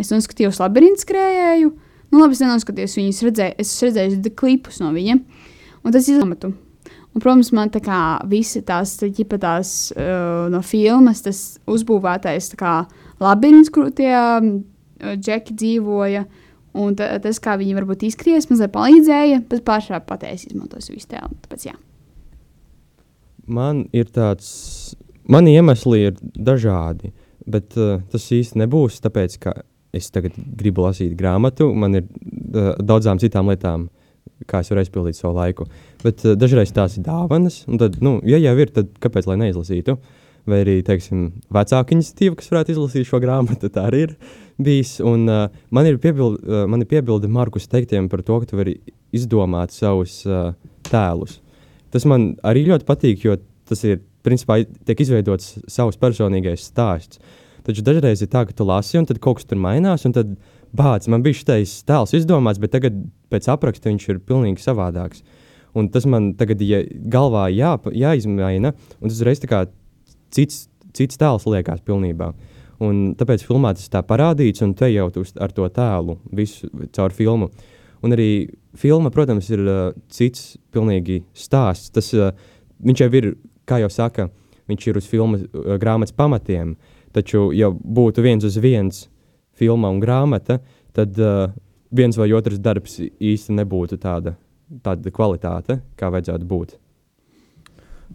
Es 0.01 0.11
noskatījos 0.13 0.59
labirintu 0.61 1.03
skrējēju. 1.03 1.73
Nu, 2.13 2.19
labi, 2.21 2.35
es 2.37 2.43
nenoskatījos 2.43 2.93
viņas, 2.99 3.23
redzēju, 3.25 3.55
es 3.63 3.71
redzēju 3.81 4.35
klipus 4.37 4.77
no 4.83 4.91
viņa. 4.93 5.17
Un 5.81 5.95
tas 5.95 6.05
izlamatu. 6.05 6.51
Un, 7.13 7.21
protams, 7.21 7.49
man 7.53 7.71
tā 7.73 7.81
kā 7.81 7.97
visi 8.29 8.61
tās, 8.65 8.95
ģipa 9.01 9.39
tās 9.41 9.71
uh, 9.95 10.45
no 10.53 10.61
filmas, 10.65 11.23
tas 11.25 11.41
uzbūvētais 11.69 12.51
kā 12.57 12.83
labirints, 13.21 13.73
kur 13.73 13.89
tie 13.97 14.13
uh, 14.13 14.45
džeki 15.17 15.57
dzīvoja. 15.57 16.25
Un 16.77 16.95
tas, 16.97 17.37
kā 17.41 17.53
viņi 17.57 17.75
varbūt 17.77 18.07
izskries, 18.07 18.47
mazliet 18.49 18.71
palīdzēja, 18.73 19.43
bet 19.49 19.65
pašā 19.65 19.99
patēs 20.05 20.47
izmantos 20.47 20.89
visu 20.89 21.11
tēlu. 21.11 21.33
Tāpēc, 21.43 21.67
jā. 21.67 21.75
Man 23.45 23.83
ir 23.93 24.09
tāds, 24.13 24.47
mani 25.29 25.53
iemesli 25.53 26.07
ir 26.07 26.17
dažādi, 26.21 27.13
bet 27.45 27.77
uh, 27.77 28.01
tas 28.09 28.25
īsti 28.33 28.61
nebūs 28.63 29.01
tāpēc, 29.05 29.37
ka 29.41 29.59
es 29.93 30.09
tagad 30.13 30.35
gribu 30.57 30.87
lasīt 30.87 31.13
grāmatu, 31.17 31.69
man 31.77 31.99
ir 31.99 32.07
uh, 32.07 32.73
daudzām 32.81 33.21
citām 33.21 33.51
lietām, 33.51 33.87
kā 34.49 34.63
es 34.63 34.71
varu 34.71 34.81
aizpildīt 34.81 35.19
savu 35.19 35.37
laiku. 35.37 35.67
Bet 36.03 36.23
uh, 36.25 36.33
dažreiz 36.39 36.73
tās 36.73 36.97
ir 36.97 37.05
dāvanas, 37.05 37.61
un 37.69 37.79
tad, 37.81 37.99
nu, 38.03 38.17
ja 38.27 38.41
jau 38.41 38.55
ir, 38.57 38.73
tad 38.73 38.89
kāpēc 39.03 39.29
lai 39.29 39.39
neizlasītu? 39.45 39.97
Vai 40.49 40.59
arī, 40.65 40.79
teiksim, 40.83 41.27
vecāka 41.55 41.95
iniciatīva, 41.95 42.35
kas 42.39 42.49
varētu 42.51 42.73
izlasīt 42.73 43.07
šo 43.07 43.21
grāmatu, 43.23 43.69
tā 43.71 43.85
arī 43.87 44.01
ir 44.09 44.15
bijis. 44.59 44.97
Un, 45.05 45.23
uh, 45.31 45.45
man 45.71 45.87
ir 45.87 46.01
piebilde, 46.03 46.41
uh, 46.43 46.65
man 46.67 46.83
ir 46.83 46.89
piebilde 46.89 47.29
Markus 47.31 47.69
teiktiem 47.71 48.09
par 48.11 48.25
to, 48.25 48.41
ka 48.41 48.49
tu 48.49 48.59
vari 48.59 48.75
izdomāt 49.15 49.71
savus 49.71 50.19
uh, 50.27 50.51
tēlus. 50.89 51.37
Tas 51.93 52.09
man 52.09 52.33
arī 52.43 52.65
ļoti 52.67 52.89
patīk, 52.89 53.23
jo 53.29 53.37
tas 53.69 53.85
ir, 53.87 54.01
principā, 54.25 54.57
tiek 54.87 54.99
izveidots 55.05 55.53
savs 55.71 56.01
personīgais 56.01 56.65
stāsts. 56.73 57.21
Uh, 57.21 57.39
Taču 57.63 57.83
dažreiz 57.85 58.19
ir 58.19 58.27
tā, 58.31 58.43
ka 58.43 58.55
tu 58.55 58.65
lasi, 58.67 58.97
un 58.99 59.05
tad 59.07 59.21
kaut 59.23 59.39
kas 59.39 59.47
tur 59.47 59.59
mainās, 59.63 60.03
un 60.07 60.13
tad 60.15 60.33
bācis, 60.75 61.07
man 61.11 61.23
bija 61.23 61.39
šis 61.39 61.77
tēls 61.87 62.11
izdomāts, 62.17 62.59
bet 62.59 62.73
tagad 62.75 62.97
pēc 63.31 63.47
apraksta 63.53 63.87
viņš 63.87 64.07
ir 64.11 64.19
pilnīgi 64.27 64.63
savādāks. 64.63 65.23
Un 65.73 65.87
tas 65.89 66.05
man 66.05 66.33
tagad 66.37 66.61
ja 66.61 66.81
galvā 67.09 67.47
jā, 67.53 67.77
jāizmaina, 67.95 68.73
un 68.99 69.07
tas 69.07 69.15
uzreiz 69.15 69.39
cits, 70.33 70.65
cits 70.93 71.19
tēls 71.21 71.47
liekas 71.47 71.81
pilnībā. 71.87 72.33
Un 72.83 73.13
tāpēc 73.15 73.45
filmā 73.47 73.71
tas 73.77 73.87
tā 73.89 74.01
parādīts, 74.03 74.61
un 74.65 74.73
te 74.75 74.89
jau 74.91 75.07
tu 75.13 75.23
ar 75.39 75.53
to 75.55 75.69
tēlu 75.71 76.17
visu 76.35 76.67
caur 76.91 77.15
filmu. 77.15 77.47
Un 78.03 78.11
arī 78.11 78.49
filma, 78.75 79.07
protams, 79.13 79.47
ir 79.53 79.61
uh, 79.63 79.93
cits 80.11 80.57
pilnīgi 80.75 81.21
stāsts. 81.37 81.93
Tas, 81.95 82.09
uh, 82.17 82.33
viņš 82.83 83.05
jau 83.05 83.07
ir, 83.15 83.29
kā 83.69 83.79
jau 83.79 83.87
saka, 83.93 84.27
viņš 84.67 84.87
ir 84.89 84.99
uz 84.99 85.07
filmas 85.07 85.45
uh, 85.45 85.77
grāmatas 85.79 86.11
pamatiem. 86.17 86.73
Uh, 86.73 86.92
Taču, 87.13 87.51
ja 87.53 87.69
būtu 87.69 88.23
viens 88.25 88.45
uz 88.45 88.57
viens 88.57 89.07
filma 89.53 89.91
un 89.93 89.99
grāmata, 90.01 90.59
tad 90.97 91.17
uh, 91.21 91.51
viens 91.93 92.17
vai 92.17 92.31
otrs 92.33 92.61
darbs 92.61 92.99
īsti 93.03 93.57
nebūtu 93.59 93.99
tāda, 94.01 94.35
tāda 94.81 95.13
kvalitāte, 95.13 95.79
kā 95.99 96.09
vajadzētu 96.13 96.49
būt. 96.49 96.77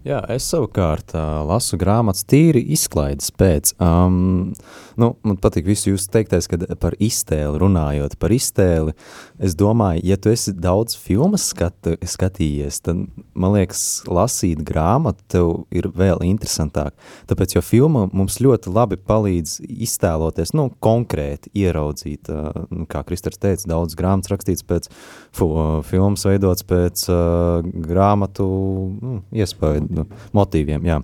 Jā, 0.06 0.20
es 0.30 0.44
savukārt 0.46 1.10
uh, 1.16 1.40
lasu 1.48 1.74
grāmatas 1.78 2.22
tīri 2.28 2.60
izklaides 2.70 3.32
pēc. 3.34 3.72
Um, 3.82 4.52
nu, 5.00 5.08
man 5.26 5.38
patīk 5.42 5.66
visu 5.66 5.90
jūsu 5.90 6.06
teiktais, 6.14 6.46
kad 6.50 6.62
par 6.78 6.94
iztēli 7.02 7.58
runājot. 7.58 8.14
Par 8.22 8.30
iztēli, 8.34 8.94
es 9.42 9.56
domāju, 9.58 10.04
ja 10.06 10.18
tu 10.20 10.30
esi 10.30 10.54
daudz 10.54 10.94
filmas 11.02 11.48
skatu, 11.50 11.96
skatījies, 11.98 12.78
tad, 12.86 13.00
man 13.34 13.56
liekas, 13.56 13.82
lasīt 14.06 14.62
grāmatu 14.68 15.26
tev 15.34 15.50
ir 15.74 15.90
vēl 15.90 16.22
interesantāk. 16.28 16.94
Tāpēc, 17.30 17.56
jo 17.58 17.64
filma 17.66 18.06
mums 18.12 18.38
ļoti 18.44 18.70
labi 18.70 19.00
palīdz 19.02 19.58
iztēloties, 19.66 20.54
nu, 20.54 20.68
konkrēti 20.84 21.50
ieraudzīt, 21.58 22.30
uh, 22.30 22.86
kā 22.92 23.02
Kristers 23.08 23.42
teica, 23.42 23.66
daudz 23.74 23.98
grāmatas 23.98 24.30
rakstīts 24.36 24.66
pēc, 24.68 24.88
fu, 25.34 25.50
uh, 25.50 25.74
filmas 25.86 26.22
veidots 26.28 26.66
pēc 26.70 27.08
uh, 27.10 27.66
grāmatu 27.88 28.48
nu, 28.94 29.20
iespēju 29.34 29.87
motīviem. 30.36 30.88
Jā. 30.88 31.02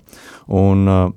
Un, 0.53 0.89
uh, 0.89 1.13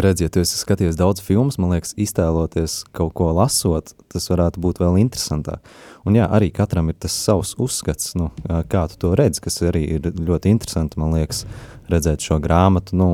redziet, 0.00 0.36
ja 0.36 0.44
es 0.44 0.52
skaties 0.56 0.96
daudz 0.96 1.22
filmas, 1.24 1.58
man 1.60 1.74
liekas, 1.74 1.92
iztēloties 2.00 2.82
kaut 2.96 3.12
ko 3.18 3.30
lasot, 3.36 3.92
tas 4.12 4.28
varētu 4.30 4.62
būt 4.62 4.80
vēl 4.82 5.00
interesantāk. 5.02 5.64
Un 6.08 6.16
jā, 6.18 6.28
arī 6.32 6.50
katram 6.54 6.90
ir 6.90 6.98
tas 7.02 7.14
savs 7.16 7.54
uzskats, 7.60 8.14
nu, 8.18 8.30
kā 8.72 8.86
tu 8.90 9.00
to 9.02 9.12
redz, 9.18 9.42
kas 9.42 9.60
arī 9.66 9.84
ir 9.96 10.12
ļoti 10.16 10.52
interesanti, 10.52 11.00
man 11.02 11.16
liekas, 11.16 11.44
redzēt 11.92 12.24
šo 12.24 12.38
grāmatu, 12.42 12.96
nu, 12.98 13.10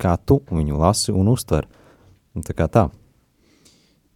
kā 0.00 0.16
tu 0.20 0.40
viņu 0.52 0.78
lasi 0.80 1.14
un 1.14 1.32
uztver. 1.32 1.68
Tā 2.44 2.54
kā 2.56 2.68
tā. 2.70 2.88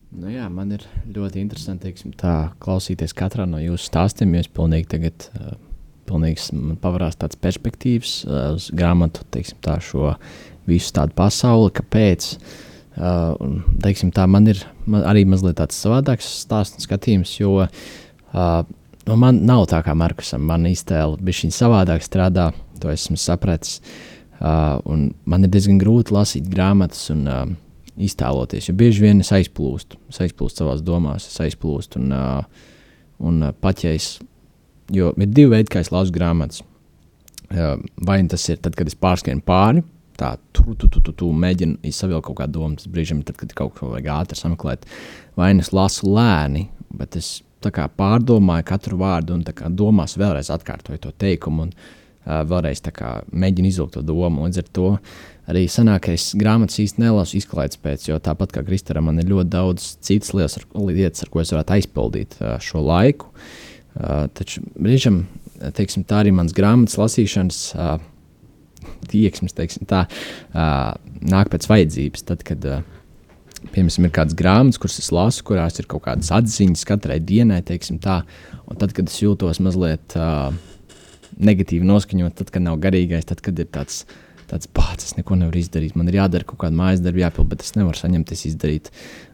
Nu 0.08 0.30
jā, 0.32 0.46
man 0.50 0.72
ir 0.72 0.86
ļoti 1.12 1.42
interesanti 1.42 1.86
teiksim, 1.86 2.14
tā, 2.16 2.50
klausīties 2.62 3.12
katrā 3.16 3.44
no 3.46 3.60
jūsu 3.60 3.90
stāstiem. 3.90 4.32
Jūs 4.38 4.48
pilnīgi 4.56 4.88
tagad 4.94 5.26
uh, 5.36 5.52
pilnīgs, 6.08 6.50
pavarās 6.82 7.18
tāds 7.20 7.38
perspektīvs 7.40 8.14
uh, 8.26 8.40
uz 8.56 8.70
grāmatu, 8.74 9.26
teiksim, 9.34 9.60
tā 9.64 9.78
šo 9.84 10.14
visu 10.68 10.94
tādu 10.96 11.16
pasauli, 11.18 11.74
kāpēc. 11.78 12.32
Uh, 12.98 13.36
un, 13.44 13.60
teiksim, 13.84 14.10
tā 14.10 14.24
man 14.26 14.48
ir 14.50 14.64
man 14.88 15.04
arī 15.06 15.22
mazliet 15.28 15.58
tāds 15.60 15.78
savādāks 15.78 16.26
stāsts 16.42 16.80
un 16.80 16.84
skatījums, 16.86 17.36
jo 17.38 17.52
uh, 17.62 17.68
nu, 19.06 19.16
man 19.20 19.42
nav 19.46 19.66
tā 19.70 19.82
kā 19.86 19.94
Markusam, 19.98 20.44
man 20.48 20.66
iztēle 20.70 21.20
bija 21.22 21.42
šī 21.42 21.52
savādāk 21.54 22.04
strādā, 22.04 22.50
to 22.80 22.90
esmu 22.92 23.18
sapratis. 23.20 23.78
Uh, 24.38 24.78
man 25.26 25.44
ir 25.44 25.50
diezgan 25.50 25.80
grūti 25.82 26.14
lasīt 26.14 26.46
grāmatas 26.50 27.08
un 27.14 27.24
uh, 27.26 27.44
iztēloties, 27.98 28.68
jo 28.70 28.76
bieži 28.78 29.02
vien 29.02 29.22
es 29.24 29.32
aizplūstu, 29.34 29.98
es 30.12 30.20
aizplūstu 30.22 30.62
savās 30.62 30.84
domās, 30.86 31.26
es 31.26 31.40
aizplūstu 31.42 31.98
un, 32.02 32.12
uh, 32.14 32.68
un 33.18 33.42
uh, 33.48 33.54
pat 33.58 33.82
ja 33.82 33.94
es 33.98 34.16
Jo 34.94 35.12
ir 35.16 35.28
divi 35.28 35.52
veidi, 35.52 35.68
kā 35.72 35.82
es 35.84 35.92
lasu 35.92 36.14
grāmatas. 36.14 36.62
Vai 37.48 38.18
nu 38.22 38.32
tas 38.32 38.44
ir 38.48 38.60
tad, 38.64 38.76
kad 38.76 38.88
es 38.88 38.96
pārskrienu 38.98 39.44
pāri, 39.44 39.82
tā 40.20 40.34
tu, 40.52 40.74
tu, 40.74 40.88
tu, 40.88 41.00
tu, 41.00 41.12
tu 41.16 41.28
mēģinu 41.32 41.78
izsavilkt 41.88 42.26
kaut 42.28 42.40
kādu 42.40 42.58
domu, 42.58 42.78
tas 42.80 42.88
brīžam, 42.92 43.22
tad, 43.24 43.38
kad 43.40 43.52
kaut 43.56 43.76
ko 43.78 43.92
vajag 43.94 44.10
ātri 44.16 44.40
sameklēt. 44.40 44.88
Vai 45.38 45.52
nu 45.56 45.64
es 45.64 45.72
lasu 45.76 46.10
lēni, 46.12 46.66
bet 46.98 47.16
es 47.20 47.38
pārdomāju 47.64 48.66
katru 48.66 48.98
vārdu 49.00 49.36
un 49.36 49.46
domās 49.76 50.16
vēlreiz 50.18 50.50
atkārtoju 50.54 51.00
to 51.04 51.14
teikumu. 51.20 51.68
Un, 51.68 51.72
uh, 51.72 52.42
vēlreiz 52.48 52.82
kā 52.94 53.22
mēģinu 53.32 53.70
izvilkt 53.70 53.96
to 53.96 54.02
domu. 54.04 54.44
Līdz 54.44 54.62
ar 54.62 54.68
to 54.76 54.90
arī 55.48 55.64
sanāk, 55.72 56.04
ka 56.06 56.16
es 56.16 56.30
grāmatas 56.38 56.80
īsti 56.82 57.02
nelasu 57.02 57.38
izklaides 57.40 57.80
pēc, 57.80 58.10
jo 58.10 58.18
tāpat 58.20 58.52
kā 58.52 58.64
Kristaram, 58.66 59.08
man 59.08 59.22
ir 59.22 59.30
ļoti 59.30 59.52
daudz 59.54 59.94
citas 60.04 60.34
lietas, 60.36 60.58
ar, 60.60 60.68
lietas, 60.90 61.24
ar 61.24 61.32
ko 61.32 61.40
es 61.42 61.54
varētu 61.54 61.78
aizpildīt 61.78 62.38
uh, 62.42 62.56
šo 62.62 62.84
laiku. 62.84 63.32
Uh, 63.32 63.67
taču 64.38 64.62
brīžam, 64.76 65.24
teiksim, 65.76 66.04
tā 66.08 66.22
arī 66.22 66.34
mans 66.34 66.54
grāmatas 66.56 66.98
lasīšanas. 67.00 67.64
Uh, 67.74 67.98
Tieksmes, 69.08 69.52
teiksim, 69.56 69.88
tā 69.90 70.04
uh, 70.06 70.94
nāk 71.28 71.50
pēc 71.50 71.66
vajadzības. 71.68 72.22
Tad, 72.28 72.44
kad 72.46 72.62
uh, 72.68 72.84
piemēram, 73.74 74.06
ir 74.06 74.14
kādas 74.14 74.36
grāmatas, 74.38 74.78
kuras 74.80 75.00
es 75.02 75.10
lasu, 75.14 75.44
kurās 75.46 75.80
ir 75.80 75.88
kaut 75.90 76.04
kādas 76.06 76.30
atziņas 76.34 76.86
katrai 76.88 77.18
dienai, 77.18 77.60
teiksim, 77.66 77.98
tā, 78.02 78.20
un 78.68 78.78
tad, 78.80 78.94
kad 78.96 79.10
es 79.10 79.18
jūtos 79.22 79.60
mazliet 79.64 80.16
uh, 80.18 80.54
negatīvi 81.38 81.86
noskaņot, 81.86 82.36
tad, 82.38 82.52
kad 82.54 82.64
nav 82.64 82.78
garīgais, 82.82 83.26
tad, 83.28 83.42
kad 83.44 83.58
ir 83.58 83.68
tāds, 83.74 84.04
tāds 84.50 84.70
pats, 84.72 85.10
es 85.10 85.16
neko 85.18 85.38
nevaru 85.38 85.60
izdarīt, 85.60 85.96
man 85.98 86.10
ir 86.10 86.20
jādara 86.20 86.46
kaut 86.48 86.62
kāda 86.62 86.78
mājas 86.78 87.02
darba, 87.04 87.26
jāpild, 87.26 87.50
bet 87.50 87.66
es 87.66 87.74
nevaru 87.76 87.98
saņemties 87.98 88.46
izdarīt. 88.52 88.92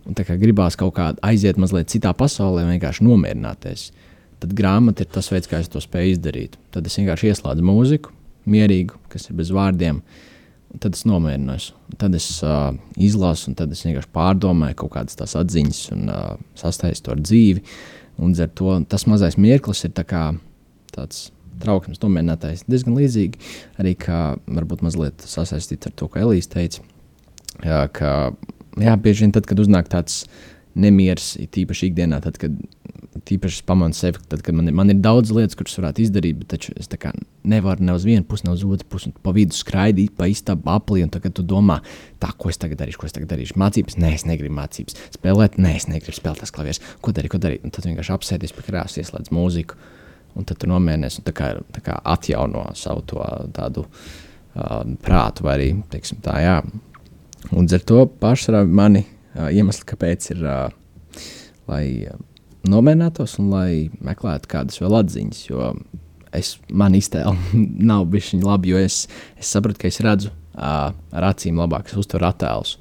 Un 0.09 0.17
tā 0.17 0.27
kā 0.27 0.37
gribās 0.41 0.77
kaut 0.81 0.97
kā 0.99 1.13
aiziet 1.25 1.61
mazliet 1.61 1.93
citā 1.93 2.13
pasaulē, 2.17 2.67
vienkārši 2.73 3.07
nomierināties. 3.07 3.91
Tad 4.45 4.53
grāmata 4.53 5.07
ir 5.07 5.09
tas 5.09 5.31
veids, 5.33 5.49
kā 5.49 5.63
es 5.63 5.71
to 5.73 5.81
spēju 5.81 6.19
izdarīt. 6.19 6.59
Tad 6.75 6.85
es 6.85 6.99
vienkārši 7.01 7.31
ieslēdzu 7.31 7.65
mūziku, 7.65 8.11
mierīgu, 8.53 8.99
kas 9.09 9.31
ir 9.31 9.39
bez 9.39 9.49
vārdiem. 9.57 10.03
Tad 10.83 10.99
es 10.99 11.07
nomierinos, 11.09 11.71
tad 11.97 12.17
es 12.19 12.27
uh, 12.45 12.75
izlasu, 13.01 13.47
un 13.49 13.57
tad 13.57 13.73
es 13.73 13.81
vienkārši 13.87 14.11
pārdomāju 14.13 14.77
kaut 14.83 14.93
kādas 14.99 15.17
tās 15.17 15.33
atziņas 15.41 15.81
un 15.95 16.11
uh, 16.13 16.35
sastaisu 16.61 17.07
to 17.07 17.15
ar 17.15 17.23
dzīvi. 17.25 17.63
Un 18.21 18.37
ar 18.37 18.51
to 18.61 18.77
tas 18.91 19.07
mazais 19.09 19.39
mirklis 19.41 19.81
ir 19.89 19.95
tā 19.97 20.05
kā 20.13 20.27
tāds 20.93 21.31
trauksmes 21.63 22.03
nomierinātājs. 22.03 22.67
Diezgan 22.69 22.99
līdzīgi 22.99 23.41
arī 23.81 23.95
kā 23.97 24.21
varbūt 24.45 24.85
mazliet 24.85 25.25
sasaistīts 25.25 25.89
ar 25.89 25.97
to, 25.97 26.11
ko 26.11 26.21
Elīze 26.21 26.53
teica. 26.53 26.85
Jā, 27.65 27.87
ka 27.97 28.35
jā, 28.77 28.99
bieži 29.01 29.25
vien 29.25 29.33
tad, 29.33 29.49
kad 29.49 29.65
uznāk 29.65 29.89
tāds 29.89 30.27
nemieris, 30.79 31.35
tīpaši 31.55 31.91
ikdienā, 31.91 32.21
tad, 32.25 32.39
kad 32.41 32.55
tīpaši 33.25 33.63
pamanu 33.67 33.97
sevi, 33.97 34.19
tad, 34.29 34.43
kad 34.45 34.57
man 34.57 34.69
ir, 34.69 34.75
man 34.77 34.91
ir 34.93 34.99
daudz 35.03 35.31
lietas, 35.35 35.57
kuras 35.59 35.77
varētu 35.79 36.03
izdarīt, 36.05 36.41
bet 36.41 36.51
taču 36.55 36.75
es 36.77 36.91
nevaru 37.45 37.85
ne 37.85 37.95
uz 37.95 38.05
vienu 38.05 38.25
pusi, 38.29 38.47
ne 38.47 38.55
uz 38.55 38.65
otru 38.65 38.89
pusi, 38.91 39.11
un 39.11 39.25
pa 39.25 39.33
vidu 39.37 39.57
skraidīt 39.57 40.15
pa 40.19 40.27
istabu 40.31 40.69
aplī, 40.73 41.05
un 41.05 41.13
tagad 41.15 41.35
tu 41.37 41.45
domā, 41.47 41.79
tā, 42.21 42.33
ko 42.37 42.51
es 42.51 42.61
tagad 42.61 42.81
darīšu, 42.83 43.01
ko 43.01 43.09
es 43.09 43.17
tagad 43.17 43.31
darīšu. 43.33 43.57
Mācības, 43.61 43.99
nē, 44.01 44.13
es 44.19 44.27
negribu 44.29 44.57
mācības, 44.59 44.99
spēlēt, 45.17 45.59
nē, 45.61 45.75
es 45.79 45.89
negribu 45.91 46.17
spēlēt 46.17 46.45
tās 46.45 46.55
klavierus, 46.55 46.83
ko 47.05 47.15
darīt, 47.15 47.33
ko 47.33 47.41
darīt. 47.43 47.65
Un 47.65 47.75
tad 47.75 47.89
vienkārši 47.89 48.15
apsēties 48.17 48.57
pie 48.57 48.67
krāsas, 48.67 49.01
ieslēdz 49.05 49.33
mūziku, 49.35 49.79
un 50.35 50.49
tad 50.49 50.61
tu 50.61 50.71
nomierinies 50.71 51.21
un 51.21 51.29
tā 51.29 51.37
kā, 51.37 51.53
tā 51.77 51.85
kā 51.85 52.01
atjauno 52.15 52.67
savu 52.79 53.05
to 53.13 53.25
tādu 53.55 53.87
uh, 53.87 54.83
prātu, 55.05 55.47
vai 55.47 55.59
arī, 55.61 55.71
teiksim 55.93 56.25
tā, 56.25 56.41
jā. 56.43 56.59
Un 57.55 57.69
ar 57.69 57.85
to 57.85 58.07
pārsvarā 58.21 58.65
mani 58.65 59.05
iemesli, 59.35 59.87
kāpēc 59.89 60.31
ir, 60.35 60.45
lai 61.71 61.85
nomierinātos 62.69 63.39
un 63.43 63.51
lai 63.53 63.91
meklētu 64.05 64.51
kādas 64.51 64.81
vēl 64.83 64.99
atziņas. 65.01 65.43
Jo 65.49 65.73
es, 66.35 66.55
man 66.71 66.97
iztēle 66.99 67.35
nav 67.91 68.07
bijusi 68.13 68.41
labi, 68.43 68.75
jo 68.75 68.81
es, 68.83 69.05
es 69.41 69.53
sapratu, 69.55 69.83
ka 69.83 69.91
es 69.91 70.01
redzu 70.05 70.33
ar 70.55 71.29
acīm 71.33 71.59
labāk, 71.59 71.91
es 71.91 71.99
uztveru 71.99 72.29
attēlus. 72.31 72.79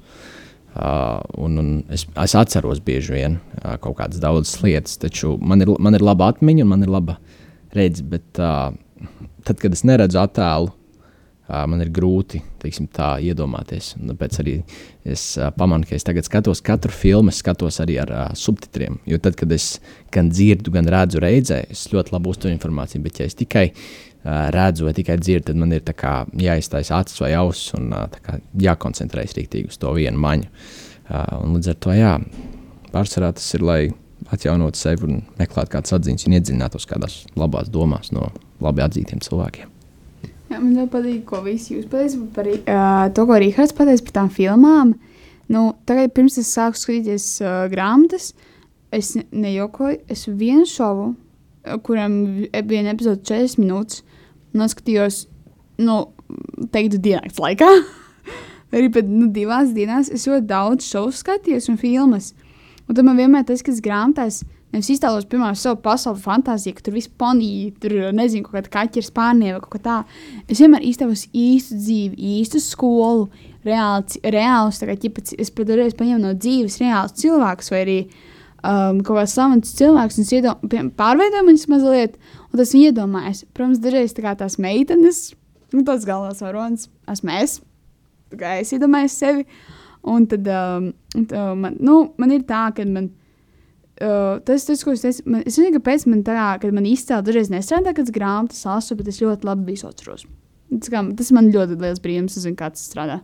Uh, 0.74 1.20
un, 1.38 1.58
un 1.60 1.68
es, 1.94 2.02
es 2.18 2.32
atceros 2.34 2.80
bieži 2.82 3.12
vien 3.14 3.36
uh, 3.38 3.76
kaut 3.78 3.94
kādas 4.00 4.18
daudzas 4.18 4.56
lietas, 4.58 4.96
taču 4.98 5.36
man 5.38 5.62
ir, 5.62 5.70
man 5.78 5.94
ir 5.94 6.02
laba 6.02 6.32
atmiņa 6.32 6.64
un 6.64 6.72
man 6.72 6.82
ir 6.82 6.90
laba 6.90 7.14
redzes. 7.76 8.02
Bet 8.10 8.40
uh, 8.42 8.72
tad, 9.46 9.60
kad 9.62 9.76
es 9.76 9.84
neredzu 9.86 10.18
attēlu, 10.18 10.72
man 11.48 11.82
ir 11.84 11.90
grūti 11.92 12.40
teiksim, 12.62 12.86
tā 12.94 13.14
iedomāties. 13.24 13.92
Tāpēc 14.00 14.38
arī 14.40 14.54
es 15.04 15.24
pamanu, 15.58 15.84
ka 15.88 15.96
es 15.96 16.06
tagad 16.06 16.24
skatos 16.24 16.62
katru 16.64 16.92
filmu, 16.94 17.34
skatos 17.34 17.80
arī 17.84 17.98
ar 18.00 18.12
uh, 18.14 18.22
subtitriem. 18.38 18.96
Jo 19.08 19.18
tad, 19.22 19.36
kad 19.40 19.52
es 19.52 19.74
gan 20.14 20.30
dzirdu, 20.32 20.72
gan 20.74 20.88
redzu 20.90 21.20
reizē, 21.22 21.60
es 21.74 21.86
ļoti 21.92 22.14
labi 22.14 22.32
uztveru 22.32 22.56
informāciju. 22.56 23.02
Bet, 23.04 23.20
ja 23.20 23.28
es 23.28 23.36
tikai 23.36 23.66
uh, 23.74 24.48
redzu 24.54 24.88
vai 24.88 24.94
tikai 24.96 25.18
dzirdu, 25.20 25.50
tad 25.50 25.60
man 25.60 25.76
ir 25.76 25.84
kā, 25.84 26.14
jāiztaisa 26.40 27.02
acis 27.02 27.20
vai 27.20 27.34
ausis 27.36 27.76
un 27.76 27.92
uh, 27.92 28.08
kā, 28.24 28.38
jākoncentrējas 28.64 29.36
rīktīgi 29.36 29.74
uz 29.74 29.80
to 29.82 29.92
vienu 29.98 30.24
maņu. 30.24 30.48
Uh, 31.04 31.44
līdz 31.52 31.74
ar 31.74 31.78
to 31.84 31.98
jā, 31.98 32.14
pārsvarā 32.94 33.34
tas 33.36 33.52
ir, 33.58 33.68
lai 33.68 33.82
atjaunotu 34.32 34.80
sevi 34.80 35.04
un 35.10 35.22
meklētu 35.36 35.74
kādas 35.76 35.98
atziņas 35.98 36.24
un 36.30 36.38
iedziļinātos 36.38 36.88
kādās 36.88 37.20
labās 37.36 37.68
domās 37.68 38.14
no 38.16 38.30
labi 38.64 38.86
atzītiem 38.86 39.20
cilvēkiem. 39.24 39.73
Jā, 40.54 40.60
man 40.62 40.76
ļoti 40.76 40.90
patīk, 40.92 41.22
ko 41.26 41.40
visi 41.42 41.72
jūs 41.74 41.86
pateicat 41.90 42.28
par 42.36 42.46
uh, 42.46 43.06
to, 43.10 43.24
ko 43.26 43.38
Rīgards 43.42 43.72
pateica 43.74 44.04
par 44.06 44.14
tām 44.14 44.28
filmām. 44.30 44.92
Nu, 45.50 45.62
tagad, 45.82 46.12
pirms 46.14 46.36
es 46.38 46.52
sāku 46.54 46.78
skatīties 46.78 47.24
uh, 47.42 47.64
grāmatas, 47.72 48.28
es 48.94 49.16
ne 49.18 49.24
nejokoju. 49.48 49.98
Es 50.14 50.22
vienu 50.30 50.62
šovu, 50.70 51.08
kuram 51.82 52.14
bija 52.54 52.84
epizode 52.92 53.24
40 53.26 53.64
minūtes, 53.64 54.04
noskatījos, 54.54 55.24
nu, 55.82 55.98
teiktu, 56.70 57.02
dienas 57.02 57.42
laikā. 57.42 57.72
Arī 58.78 58.92
pat 58.94 59.10
nu, 59.10 59.26
divās 59.34 59.74
dienās 59.74 60.12
es 60.14 60.28
ļoti 60.30 60.46
daudz 60.54 60.86
šovu 60.86 61.10
skatījos 61.18 61.66
un 61.74 61.82
filmas. 61.82 62.30
Un 62.86 62.94
tad 62.94 63.02
man 63.02 63.18
vienmēr 63.18 63.42
tas, 63.50 63.66
kas 63.66 63.82
grāmatās, 63.82 64.44
Nevis 64.74 64.88
iztēlos, 64.90 65.26
piemēram, 65.30 65.54
savu 65.54 65.76
pasaules 65.84 66.22
fantāziju, 66.24 66.74
ka 66.74 66.82
tur 66.82 66.96
viss 66.96 67.10
ponija, 67.20 67.70
tur 67.78 67.92
nezinu, 68.16 68.42
kaut 68.42 68.56
kāda 68.56 68.72
kaķa 68.74 68.98
ir 68.98 69.06
spārnē 69.06 69.52
vai 69.54 69.60
kaut 69.62 69.76
kā 69.76 69.80
tā. 69.84 69.98
Es 70.50 70.58
vienmēr 70.58 70.82
iztēlos 70.88 71.28
īstu 71.30 71.78
dzīvi, 71.78 72.18
īstu 72.40 72.58
skolu, 72.58 73.28
reāli, 73.62 74.18
reālus, 74.34 74.82
tā 74.82 74.90
kā 74.90 74.98
ķipats, 75.04 75.36
es 75.38 75.54
pat 75.54 75.70
reiz 75.70 75.94
paņēmu 75.94 76.24
no 76.24 76.34
dzīves 76.34 76.80
reālus 76.82 77.14
cilvēkus 77.22 77.70
vai 77.70 77.80
arī 77.84 77.96
um, 78.02 78.98
kaut 79.06 79.20
kāds 79.20 79.38
slavens 79.38 79.78
cilvēks 79.78 80.18
un 80.18 80.30
iedom, 80.40 80.92
pārveidoju 80.98 81.48
viņus 81.52 81.70
mazliet, 81.70 82.20
un 82.50 82.58
tas 82.58 82.74
viņi 82.74 82.90
iedomājas. 82.90 83.46
Protams, 83.54 83.82
dažreiz 83.86 84.18
tā 84.18 84.26
kā 84.26 84.36
tās 84.42 84.58
meitenes, 84.58 85.24
nu 85.70 85.86
tas 85.86 86.06
galvenais 86.08 86.42
varonis, 86.42 86.88
esmu 87.14 87.38
es, 87.38 87.60
tā 88.34 88.42
kā 88.42 88.56
es 88.66 88.74
iedomājos 88.74 89.22
sevi, 89.22 89.46
un 90.02 90.26
tad 90.34 90.50
um, 90.50 90.94
tā, 91.30 91.52
man, 91.62 91.78
nu, 91.78 92.08
man 92.18 92.34
ir 92.34 92.42
tā, 92.48 92.72
ka 92.74 92.90
man 92.90 93.12
Uh, 93.94 94.40
tas, 94.42 94.64
tas, 94.66 94.80
ko 94.82 94.90
es 94.90 95.04
teicu, 95.04 95.22
man, 95.30 95.44
es 95.46 95.54
nezinu, 95.54 95.76
kāpēc 95.76 96.08
man 96.10 96.24
tā, 96.26 96.34
kad 96.58 96.74
man 96.74 96.86
izcēla 96.90 97.22
dažreiz 97.22 97.52
nestrādā, 97.52 97.92
kad 97.94 98.08
es 98.08 98.14
grāmatas 98.14 98.64
lasu, 98.66 98.96
bet 98.98 99.10
es 99.12 99.20
ļoti 99.22 99.46
labi 99.46 99.68
visu 99.70 99.86
atceros. 99.86 100.24
Tas, 100.72 100.90
kā, 100.90 101.02
tas 101.14 101.30
man 101.36 101.52
ļoti 101.54 101.78
liels 101.78 102.02
brīnums, 102.02 102.34
zinu, 102.42 102.58
kā 102.58 102.72
tas 102.74 102.82
strādā. 102.88 103.20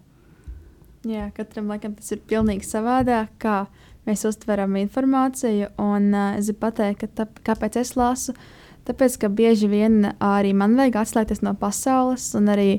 Jā, 1.08 1.30
katram 1.34 1.72
laikam 1.72 1.96
tas 1.98 2.12
ir 2.14 2.22
pilnīgi 2.28 2.68
savādāk, 2.68 3.32
kā 3.42 3.64
mēs 4.06 4.22
uztveram 4.28 4.78
informāciju. 4.78 5.72
Un 5.82 6.10
uh, 6.14 6.38
es 6.38 6.52
gribu 6.52 6.62
pateikt, 6.68 7.02
ka 7.02 7.10
tā, 7.18 7.28
kāpēc 7.50 7.80
es 7.80 7.96
lasu, 7.98 8.36
tāpēc, 8.86 9.18
ka 9.24 9.30
bieži 9.32 9.70
vien 9.72 10.12
arī 10.22 10.54
man 10.54 10.78
vajag 10.78 11.00
atslēgties 11.02 11.42
no 11.42 11.56
pasaules, 11.58 12.30
un 12.38 12.50
arī 12.52 12.70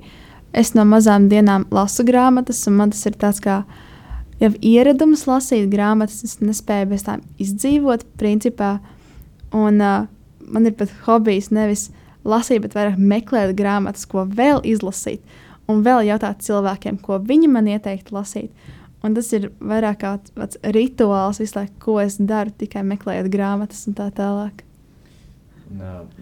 es 0.55 0.71
no 0.77 0.87
mazām 0.87 1.27
dienām 1.31 1.67
lasu 1.75 2.07
grāmatas, 2.07 2.63
un 2.71 2.79
man 2.79 2.95
tas 2.95 3.03
ir 3.09 3.19
tāds 3.19 3.43
kā 3.43 3.63
jau 4.41 4.51
ieradums 4.65 5.25
lasīt 5.29 5.69
grāmatas, 5.71 6.23
es 6.25 6.39
nespēju 6.41 6.89
bez 6.91 7.05
tām 7.07 7.23
izdzīvot, 7.41 8.05
principā. 8.19 8.75
Un 9.55 9.81
uh, 9.83 10.07
man 10.47 10.67
ir 10.67 10.75
pat 10.79 10.93
hobijs 11.05 11.51
nevis 11.53 11.89
lasīt, 12.27 12.61
bet 12.63 12.75
vairāk 12.77 12.99
meklēt 12.99 13.55
grāmatas, 13.57 14.07
ko 14.09 14.25
vēl 14.29 14.61
izlasīt, 14.67 15.23
un 15.69 15.83
vēl 15.85 16.05
jautāt 16.09 16.43
cilvēkiem, 16.45 17.01
ko 17.03 17.19
viņi 17.21 17.49
man 17.51 17.69
ieteiktu 17.71 18.15
lasīt. 18.15 18.51
Un 19.01 19.15
tas 19.17 19.31
ir 19.33 19.49
vairāk 19.57 20.03
kā 20.03 20.11
tāds 20.29 20.59
rituāls, 20.75 21.41
laiku, 21.55 21.73
ko 21.81 21.95
es 22.03 22.19
daru, 22.19 22.53
tikai 22.53 22.83
meklējot 22.85 23.31
grāmatas 23.33 23.87
un 23.89 23.97
tā 23.97 24.11
tālāk. 24.13 24.61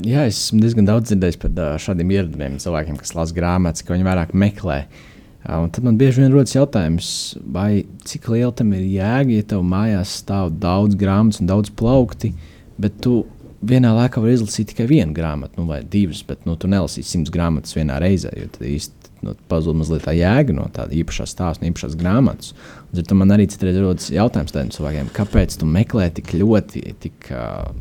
Jā, 0.05 0.27
es 0.29 0.37
esmu 0.37 0.61
diezgan 0.61 0.87
daudz 0.87 1.09
dzirdējis 1.09 1.39
par 1.41 1.79
šādiem 1.81 2.13
ieradumiem 2.13 2.59
cilvēkiem, 2.61 2.99
kas 3.01 3.15
lasa 3.17 3.35
grāmatas, 3.35 3.83
ka 3.83 3.95
viņi 3.95 4.05
vairāk 4.05 4.35
meklē 4.37 4.83
uh, 4.85 5.08
Un 5.47 5.69
tad 5.71 5.85
man 5.87 5.95
bieži 5.97 6.19
vien 6.19 6.33
rodas 6.35 6.51
jautājums, 6.51 7.09
vai 7.47 7.85
cik 8.07 8.27
liela 8.33 8.51
tam 8.51 8.73
ir 8.75 8.83
jēga, 8.83 9.37
ja 9.37 9.45
tev 9.53 9.63
mājās 9.63 10.17
stāv 10.19 10.51
daudz 10.59 10.97
grāmatu 10.99 11.39
un 11.43 11.47
daudz 11.49 11.71
plaukti, 11.79 12.33
bet 12.79 12.97
tu 13.03 13.21
vienā 13.63 13.93
laikā 13.95 14.19
vari 14.19 14.35
izlasīt 14.35 14.73
tikai 14.73 14.87
vienu 14.89 15.15
grāmatu, 15.15 15.61
nu, 15.61 15.67
vai 15.69 15.79
divas, 15.83 16.21
bet 16.27 16.43
nu, 16.47 16.57
tu 16.59 16.67
nelasīsi 16.71 17.15
simts 17.15 17.31
grāmatas 17.31 17.75
vienā 17.75 18.01
reizē. 18.03 18.33
Tad 18.51 18.65
īsti 18.67 19.13
nu, 19.27 19.35
pazūd 19.51 19.79
mazliet 19.79 20.03
tā 20.07 20.15
jēga 20.15 20.55
no 20.55 20.67
tāda 20.75 20.95
īpašā 20.99 21.27
stāsta, 21.27 21.63
no 21.63 21.71
īpašās 21.71 21.95
grāmatas. 21.99 22.51
Un 22.91 22.99
tad 22.99 23.15
man 23.19 23.35
arī 23.35 23.47
citreiz 23.51 23.79
rodas 23.79 24.09
jautājums 24.11 24.55
tādiem 24.55 24.73
cilvēkiem, 24.75 25.13
kāpēc 25.15 25.55
tu 25.59 25.69
meklē 25.71 26.09
tik 26.19 26.35
ļoti, 26.35 26.83
tik 27.03 27.31
uh, 27.31 27.71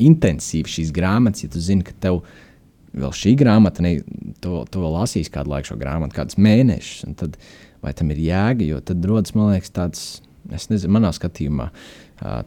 intensīvi 0.00 0.78
šīs 0.78 0.96
grāmatas, 0.96 1.44
ja 1.44 1.52
tu 1.52 1.60
zini, 1.60 1.84
ka 1.86 1.96
tev 2.00 2.22
ir 2.22 2.51
vēl 2.92 3.14
šī 3.16 3.34
grāmata, 3.40 3.84
ne, 3.84 3.96
to, 4.44 4.62
to 4.72 4.84
lasīs 4.84 5.30
kādu 5.32 5.54
laiku, 5.54 5.72
šo 5.72 5.78
grāmatu, 5.80 6.16
kādus 6.16 6.38
mēnešus. 6.40 7.08
Tad, 7.20 7.38
vai 7.84 7.94
tam 7.96 8.12
ir 8.14 8.20
jēga? 8.22 8.68
Jo 8.68 8.82
tad 8.84 9.04
rodas, 9.08 9.34
man 9.38 9.52
liekas, 9.54 9.72
tāds, 9.74 10.04
es 10.52 10.68
nezinu, 10.72 10.96
manā 10.98 11.12
skatījumā, 11.16 11.70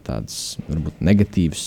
tāds 0.06 0.56
varbūt 0.68 1.02
negatīvs 1.04 1.66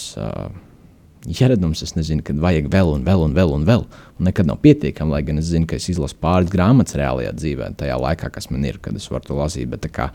ieradums. 1.30 1.84
Es 1.86 1.96
nezinu, 1.98 2.24
kad 2.26 2.40
vajag 2.42 2.70
vēl 2.72 2.94
un 2.96 3.06
vēl 3.08 3.26
un 3.28 3.36
vēl 3.38 3.56
un 3.58 3.68
vēl. 3.68 3.86
Un 4.18 4.30
nekad 4.30 4.50
nav 4.50 4.62
pietiekami, 4.64 5.14
lai 5.14 5.24
gan 5.28 5.42
es 5.42 5.52
zinu, 5.52 5.68
ka 5.70 5.78
es 5.80 5.90
izlasu 5.92 6.18
pāris 6.22 6.52
grāmatas 6.54 6.98
reālajā 7.00 7.36
dzīvē, 7.36 7.74
tajā 7.80 8.00
laikā, 8.00 8.32
kas 8.36 8.50
man 8.54 8.66
ir, 8.68 8.80
kad 8.84 8.98
es 8.98 9.10
varu 9.12 9.28
to 9.28 9.40
lasīt. 9.40 9.70
Bet 9.72 9.84
tā, 9.86 9.92
kā, 9.94 10.10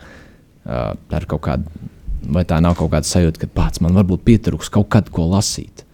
tā 0.65 1.21
ir 1.21 1.29
kaut 1.29 1.45
kāda, 1.45 1.85
vai 2.25 2.45
tā 2.49 2.59
nav 2.63 2.77
kaut 2.79 2.91
kāda 2.95 3.07
sajūta, 3.07 3.45
ka 3.45 3.53
pats 3.61 3.83
man 3.85 3.95
varbūt 3.97 4.25
pietrūks 4.25 4.73
kaut 4.73 4.89
kad 4.97 5.13
ko 5.13 5.29
lasīt. 5.29 5.84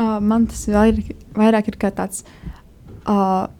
Uh, 0.00 0.16
man 0.24 0.46
tas 0.48 0.62
vairāk, 0.70 1.10
vairāk 1.36 1.66
ir 1.68 1.76
kā 1.80 1.90
tāds 1.92 2.22
uh, 3.04 3.50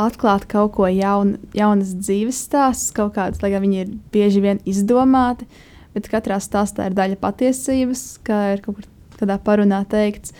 atklāt 0.00 0.46
kaut 0.48 0.72
ko 0.78 0.88
jaunu, 0.88 1.36
jaunas 1.52 1.92
dzīves 1.98 2.38
stāstus, 2.46 2.94
kaut 2.96 3.12
kādus, 3.18 3.42
lai 3.44 3.52
gan 3.52 3.64
viņi 3.66 3.80
ir 3.82 3.90
bieži 4.14 4.40
vien 4.40 4.62
izdomāti, 4.64 5.44
bet 5.92 6.08
katrā 6.08 6.38
stāstā 6.40 6.88
ir 6.88 6.96
daļa 6.96 7.18
patiesības, 7.20 8.04
kā 8.24 8.38
ir 8.54 8.64
kaut 8.64 8.78
kur 8.78 8.88
kādā 9.20 9.36
parunā 9.44 9.82
teikts. 9.90 10.32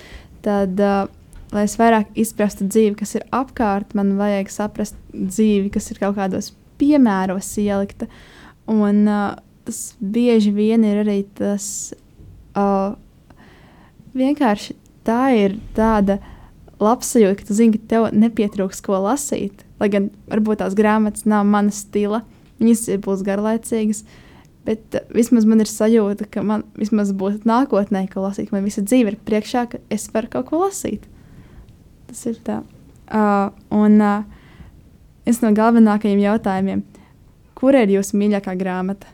Tad, 0.45 0.81
uh, 0.81 1.05
lai 1.53 1.67
es 1.69 1.77
vairāk 1.81 2.17
izprastu 2.19 2.65
dzīvi, 2.65 2.97
kas 3.03 3.15
ir 3.19 3.27
apkārt, 3.35 3.93
man 3.99 4.17
vajag 4.19 4.49
saprast 4.53 4.97
dzīvi, 5.13 5.69
kas 5.75 5.91
ir 5.93 6.01
kaut 6.01 6.17
kādos 6.17 6.55
piemēros 6.81 7.53
ielikta. 7.63 8.09
Un 8.73 9.05
uh, 9.05 9.35
tas 9.69 9.83
bieži 10.01 10.55
vien 10.57 10.89
ir 10.89 11.05
arī 11.05 11.21
tas. 11.37 11.93
Uh, 12.55 12.95
vienkārši 14.15 14.77
tā 15.07 15.21
ir 15.37 15.59
tāda 15.77 16.19
labsajūta, 16.83 17.39
ka 17.39 17.49
tu 17.49 17.57
zini, 17.57 17.79
ka 17.79 17.91
tev 17.93 18.09
nepietrūks 18.17 18.83
ko 18.85 18.99
lasīt. 19.05 19.65
Lai 19.81 19.91
gan 19.93 20.11
varbūt 20.31 20.63
tās 20.63 20.77
grāmatas 20.79 21.27
nav 21.29 21.47
mana 21.49 21.75
stila, 21.75 22.23
viņas 22.61 22.87
būs 23.05 23.25
garlaicīgas. 23.27 24.05
Bet 24.65 24.97
uh, 24.97 25.05
vismaz 25.13 25.45
man 25.49 25.61
ir 25.61 25.71
sajūta, 25.71 26.29
ka 26.33 26.45
man 26.47 26.65
vismaz 26.79 27.13
būs 27.17 27.43
nākotnē, 27.49 28.07
ko 28.13 28.25
lasīt. 28.25 28.53
Man 28.55 28.65
visa 28.67 28.85
dzīve 28.85 29.13
ir 29.13 29.21
priekšā, 29.27 29.67
ka 29.73 29.83
es 29.93 30.09
varu 30.15 30.31
kaut 30.33 30.49
ko 30.51 30.65
lasīt. 30.65 31.05
Tas 32.09 32.25
ir 32.31 32.41
tā. 32.47 32.63
Uh, 33.05 33.51
un 33.75 34.01
uh, 34.01 34.25
viens 35.27 35.43
no 35.45 35.53
galvenākajiem 35.57 36.23
jautājumiem, 36.25 36.85
kur 37.59 37.77
ir 37.77 37.93
jūsu 37.93 38.17
mīļākā 38.21 38.57
grāmata? 38.61 39.11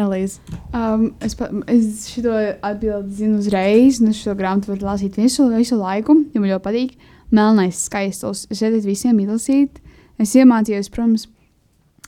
Elīze. 0.00 0.40
Um, 0.74 1.10
es 1.24 1.36
pa, 1.38 1.50
es 1.70 2.06
šo 2.10 2.34
atbildi 2.66 3.18
zinu 3.20 3.40
uzreiz, 3.40 4.00
es 4.02 4.22
šo 4.22 4.34
grāmatu 4.38 4.72
varu 4.72 4.88
lasīt 4.88 5.18
visu, 5.20 5.48
visu 5.52 5.78
laiku, 5.78 6.16
jo 6.34 6.42
man 6.42 6.52
ļoti 6.52 6.66
patīk. 6.66 6.96
Melnais, 7.30 7.84
skaists. 7.86 8.46
Es 8.50 8.62
ieteiktu 8.62 8.88
visiem 8.88 9.20
izlasīt. 9.22 9.78
Es 10.20 10.32
iemācījos, 10.36 10.90
protams, 10.92 11.28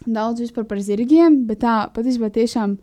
daudz 0.06 0.50
par 0.56 0.80
zirgiem, 0.82 1.44
bet 1.46 1.62
tā 1.62 1.76
patiesībā 1.94 2.32
tiešām 2.34 2.74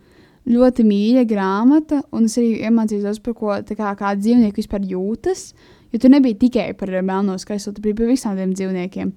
ļoti 0.50 0.86
mīļa 0.88 1.26
grāmata. 1.30 2.02
Un 2.16 2.30
es 2.30 2.38
arī 2.40 2.64
iemācījos 2.70 3.06
daudz 3.06 3.20
par 3.26 3.36
ko 3.38 3.58
kā, 3.68 3.92
kā 4.00 4.16
dzīvnieki 4.18 4.64
vispār 4.64 4.88
jūtas. 4.88 5.52
Jo 5.92 6.00
tur 6.02 6.14
nebija 6.14 6.38
tikai 6.38 6.72
par 6.78 6.92
melno 7.02 7.38
skaisto, 7.42 7.74
tur 7.74 7.88
bija 7.88 7.98
par 7.98 8.12
visām 8.12 8.38
tiem 8.38 8.54
dzīvniekiem. 8.54 9.14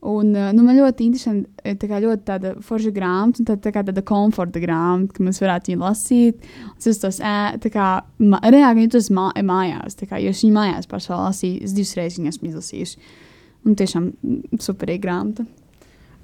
Un, 0.00 0.30
uh, 0.30 0.52
nu, 0.54 0.62
man 0.62 0.76
ļoti 0.78 1.08
interesanti, 1.08 1.48
eh, 1.66 1.74
tā 1.74 1.88
ļoti 1.90 2.22
tāda 2.22 2.52
forša 2.62 2.92
grāmata, 2.94 3.42
un 3.42 3.48
tā, 3.48 3.56
tā 3.58 3.72
kā 3.74 3.82
tāda 3.82 4.04
komforta 4.06 4.60
grāmata, 4.62 5.16
ka 5.16 5.24
mēs 5.26 5.40
varētu 5.42 5.72
viņu 5.72 5.82
lasīt. 5.82 6.44
Es 6.78 7.02
tos 7.02 7.18
ē, 7.18 7.58
tā 7.58 7.72
kā 7.74 7.86
reāli 8.46 8.86
jūtos 8.86 9.10
mā, 9.10 9.32
mājās, 9.42 9.98
kā 10.06 10.20
jūs 10.22 10.44
viņu 10.44 10.54
mājās 10.54 10.86
pašā 10.86 11.18
lasījāt, 11.18 11.64
es 11.66 11.74
divas 11.74 11.96
reizes 11.98 12.20
viņu 12.20 12.30
esmu 12.30 12.50
izlasījusi. 12.52 13.08
Un 13.66 13.74
tiešām 13.74 14.12
mm, 14.14 14.60
superīga 14.62 15.02
grāmata. 15.08 15.48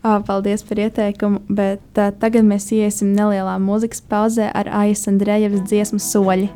Ā, 0.05 0.21
Paldies 0.23 0.63
par 0.63 0.79
ieteikumu, 0.79 1.43
bet 1.49 1.99
uh, 1.99 2.13
tagad 2.15 2.47
mēs 2.47 2.71
iesim 2.77 3.11
nelielā 3.17 3.57
mūzikas 3.59 4.05
pauzē 4.07 4.53
ar 4.55 4.71
Aijas 4.85 5.09
Andrejevas 5.11 5.67
dziesmu 5.67 5.99
soļi. 5.99 6.51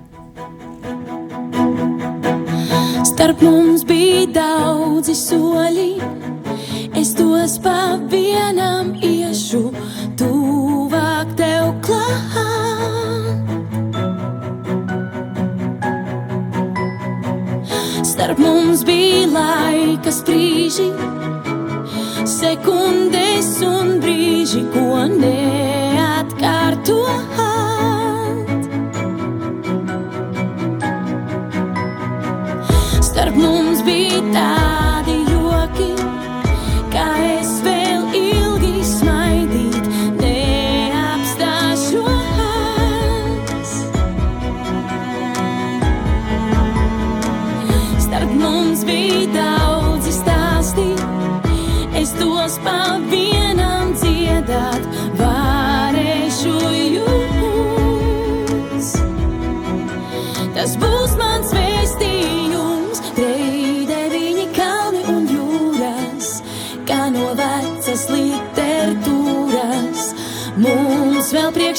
Starp 3.09 3.43
mums 3.43 3.83
bija 3.89 4.27
daudzi 4.37 5.17
soļi, 5.19 5.89
es 7.01 7.15
tos 7.15 7.59
pa 7.63 7.95
vienam 8.11 8.91
iešu, 8.99 9.71
tuvāk 10.19 11.29
tev 11.39 11.71
klāt. 11.87 13.47
Starp 18.03 18.39
mums 18.43 18.83
bija 18.89 19.27
laika 19.31 20.11
sprīži, 20.11 20.89
sekundes 22.27 23.51
un 23.63 23.87
brīži, 24.03 24.63
ko 24.75 25.07
neatkārtot. 25.15 26.39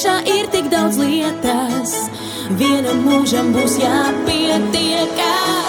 Priekšā 0.00 0.32
ir 0.32 0.46
tik 0.48 0.70
daudz 0.72 0.96
lietas, 0.96 1.92
vienam 2.56 3.04
mūžam 3.04 3.52
būs 3.52 3.76
jāpietiekas. 3.82 5.59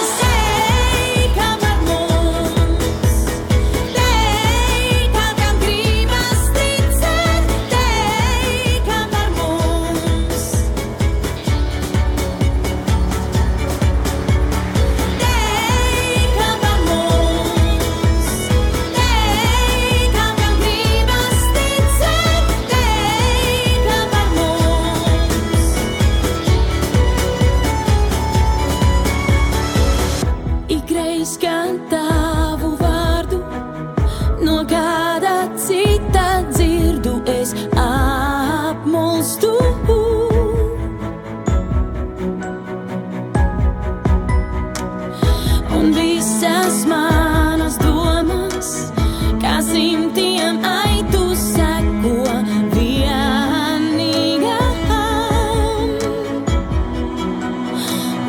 Simtiem 49.71 50.57
aitu 50.67 51.21
seko 51.37 52.25
vienīgām. 52.73 54.75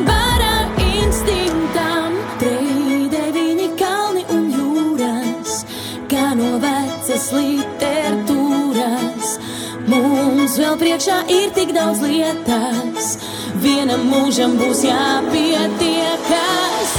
Bara 0.07 0.55
instinktam, 0.85 2.15
treide 2.41 3.23
viņi 3.35 3.67
kalni 3.81 4.23
un 4.35 4.43
jūras, 4.55 5.51
kā 6.11 6.25
no 6.39 6.51
vecas 6.63 7.25
literatūras. 7.35 9.27
Mums 9.91 10.53
vēl 10.61 10.75
priekšā 10.79 11.17
ir 11.41 11.49
tik 11.57 11.69
daudz 11.75 11.99
lietas, 12.07 13.05
vienam 13.65 14.01
mūžam 14.13 14.51
būs 14.61 14.79
jāpietiekas. 14.87 16.91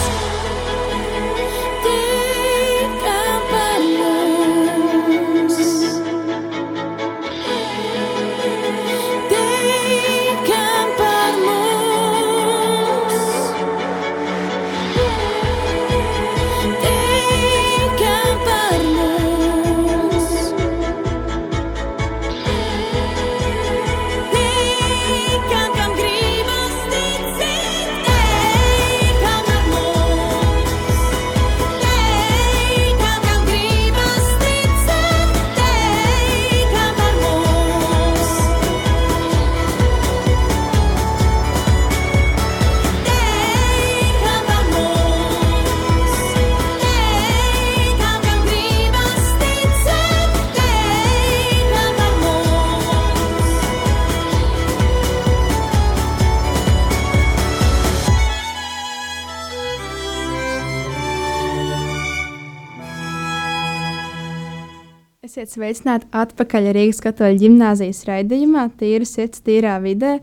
Esiet 65.44 65.58
sveicināti 65.58 66.06
atpakaļ 66.16 66.70
Rīgas 66.72 67.02
katoļu 67.04 67.36
ģimnāzijas 67.42 67.98
raidījumā, 68.08 68.62
tīra 68.80 69.04
sirds, 69.04 69.42
tīrā 69.44 69.74
vidē. 69.84 70.14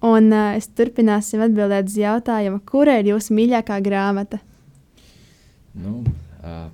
Un 0.00 0.30
uh, 0.32 0.54
es 0.56 0.70
turpināsim 0.72 1.42
atbildēt 1.44 1.90
uz 1.90 1.96
jautājumu, 2.00 2.62
kura 2.64 2.94
ir 3.02 3.10
jūsu 3.10 3.36
mīļākā 3.36 3.76
grāmata? 3.84 4.38
Nu, 5.76 5.98
uh, 6.40 6.70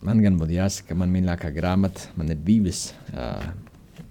man 0.00 0.22
gan 0.24 0.38
būtu 0.40 0.56
jāsaka, 0.56 0.94
ka 0.94 0.96
man 1.02 1.12
mīļākā 1.12 1.50
grāmata 1.52 2.08
man 2.16 2.32
ir 2.32 2.40
divas 2.46 2.80
uh, 3.12 3.44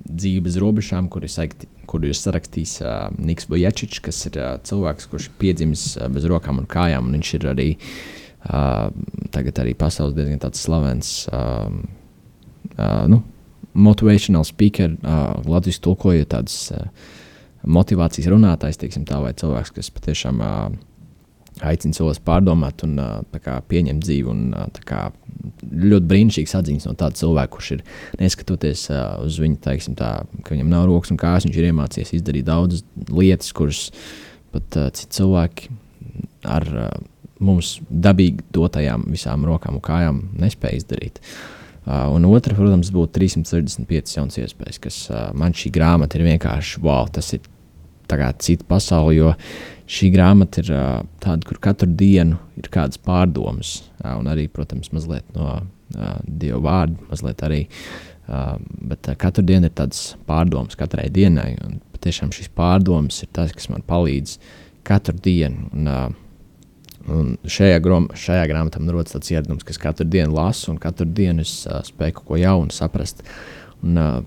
dzīves 0.06 0.60
robežām, 0.62 1.10
kur 1.10 1.26
ir, 1.26 1.34
saikti, 1.34 1.66
kur 1.90 2.06
ir 2.06 2.14
sarakstījis 2.14 2.76
uh, 2.86 2.94
Niks 3.18 3.50
Bojačičs, 3.50 4.04
kas 4.06 4.22
ir 4.30 4.38
uh, 4.38 4.52
cilvēks, 4.70 5.10
kurš 5.10 5.32
ir 5.32 5.36
piedzimis 5.42 5.88
uh, 5.96 6.06
bez 6.14 6.30
rokām 6.30 6.62
un 6.62 6.70
kājām. 6.70 7.10
Un 7.10 7.18
viņš 7.18 7.34
ir 7.40 7.50
arī 7.56 7.68
uh, 7.74 8.94
tagad 9.34 9.66
arī 9.66 9.74
pasaules 9.82 10.14
diezgan 10.14 10.62
slavens. 10.62 11.16
Uh, 11.34 11.82
uh, 12.78 13.10
nu, 13.10 13.24
motivational 13.74 14.46
speaker, 14.48 14.96
uh, 15.02 15.42
Latvijas 15.48 15.82
tulkojot 15.84 16.32
tādas 16.34 16.58
uh, 16.76 16.88
motivācijas 17.64 18.30
runātājs, 18.32 18.80
teiksim, 18.82 19.06
tā, 19.08 19.20
vai 19.24 19.34
cilvēks, 19.38 19.74
kas 19.76 19.92
patiešām 19.94 20.42
uh, 20.42 20.72
aicina 21.68 21.96
cilvēkus 21.96 22.24
pārdomāt 22.26 22.84
un 22.88 22.98
uh, 23.02 23.40
kā, 23.44 23.60
pieņemt 23.70 24.04
dzīvi. 24.06 24.32
Un, 24.32 24.42
uh, 24.56 24.82
kā, 24.88 25.04
ļoti 25.72 26.10
brīnišķīgs 26.10 26.58
atziņas 26.58 26.90
no 26.90 26.96
tāda 27.00 27.20
cilvēka, 27.22 27.54
kurš 27.56 27.72
ir 27.78 27.86
neskatoties 28.22 28.88
uh, 28.92 29.22
uz 29.26 29.40
viņu, 29.42 29.62
teiksim, 29.64 29.96
tā, 30.00 30.12
ka 30.42 30.56
viņam 30.56 30.74
nav 30.74 30.90
rokas 30.90 31.14
un 31.14 31.22
kājas, 31.22 31.48
viņš 31.48 31.62
ir 31.62 31.70
iemācījies 31.72 32.16
izdarīt 32.18 32.50
daudzas 32.50 32.84
lietas, 33.12 33.54
kuras 33.56 33.88
pat 34.52 34.82
uh, 34.82 34.92
citi 34.98 35.22
cilvēki 35.22 35.72
ar 36.50 36.68
uh, 36.74 36.92
mums 37.42 37.78
dabīgi 37.90 38.52
dotajām 38.54 39.08
visām 39.10 39.48
rokām 39.48 39.80
un 39.80 39.86
kājām 39.86 40.22
nespēja 40.42 40.82
izdarīt. 40.82 41.22
Uh, 41.22 41.61
un 41.86 42.28
otra, 42.30 42.54
protams, 42.58 42.92
būtu 42.94 43.16
365 43.18 44.18
jaunas 44.18 44.38
iespējas, 44.38 44.80
kas 44.82 45.00
uh, 45.10 45.30
man 45.38 45.56
šī 45.58 45.72
grāmata 45.74 46.20
ir 46.20 46.28
vienkārši 46.28 46.84
wow, 46.86 47.08
tas 47.10 47.34
ir 47.34 47.48
cita 48.12 48.66
pasaule, 48.68 49.16
jo 49.16 49.34
šī 49.88 50.12
grāmata 50.14 50.62
ir 50.62 50.72
uh, 50.76 51.02
tāda, 51.24 51.48
kur 51.48 51.60
katru 51.64 51.88
dienu 51.88 52.38
ir 52.60 52.68
kādas 52.70 53.00
pārdomas, 53.02 53.82
uh, 54.04 54.18
un 54.20 54.28
arī, 54.28 54.48
protams, 54.52 54.92
mazliet 54.92 55.26
no 55.36 55.62
uh, 55.62 56.18
Dieva 56.28 56.60
vārda, 56.62 56.98
mazliet 57.10 57.44
arī. 57.48 57.62
Uh, 58.32 58.58
bet 58.88 59.10
uh, 59.10 59.16
katru 59.20 59.44
dienu 59.44 59.68
ir 59.68 59.76
tādas 59.76 60.14
pārdomas, 60.28 60.78
katrai 60.80 61.10
dienai. 61.12 61.56
Un 61.66 61.80
patiešām 61.96 62.32
šīs 62.36 62.52
pārdomas 62.56 63.24
ir 63.24 63.32
tas, 63.34 63.52
kas 63.56 63.72
man 63.72 63.84
palīdz 63.88 64.38
katru 64.88 65.18
dienu. 65.18 65.68
Un, 65.74 65.90
uh, 65.90 66.21
Un 67.10 67.34
šajā, 67.50 67.80
grom, 67.82 68.10
šajā 68.14 68.44
grāmatā 68.52 68.82
man 68.82 68.94
rodas 68.94 69.16
tāds 69.16 69.32
ieradums, 69.34 69.66
ka 69.66 69.74
es 69.74 69.82
katru 69.82 70.06
dienu 70.06 70.36
lasu, 70.36 70.70
un 70.74 70.78
katru 70.82 71.08
dienu 71.10 71.46
es 71.46 71.64
uh, 71.66 71.80
spēju 71.86 72.20
kaut 72.20 72.28
ko 72.28 72.40
jaunu 72.42 72.76
saprast. 72.76 73.24
Un, 73.82 73.98
uh, 73.98 74.20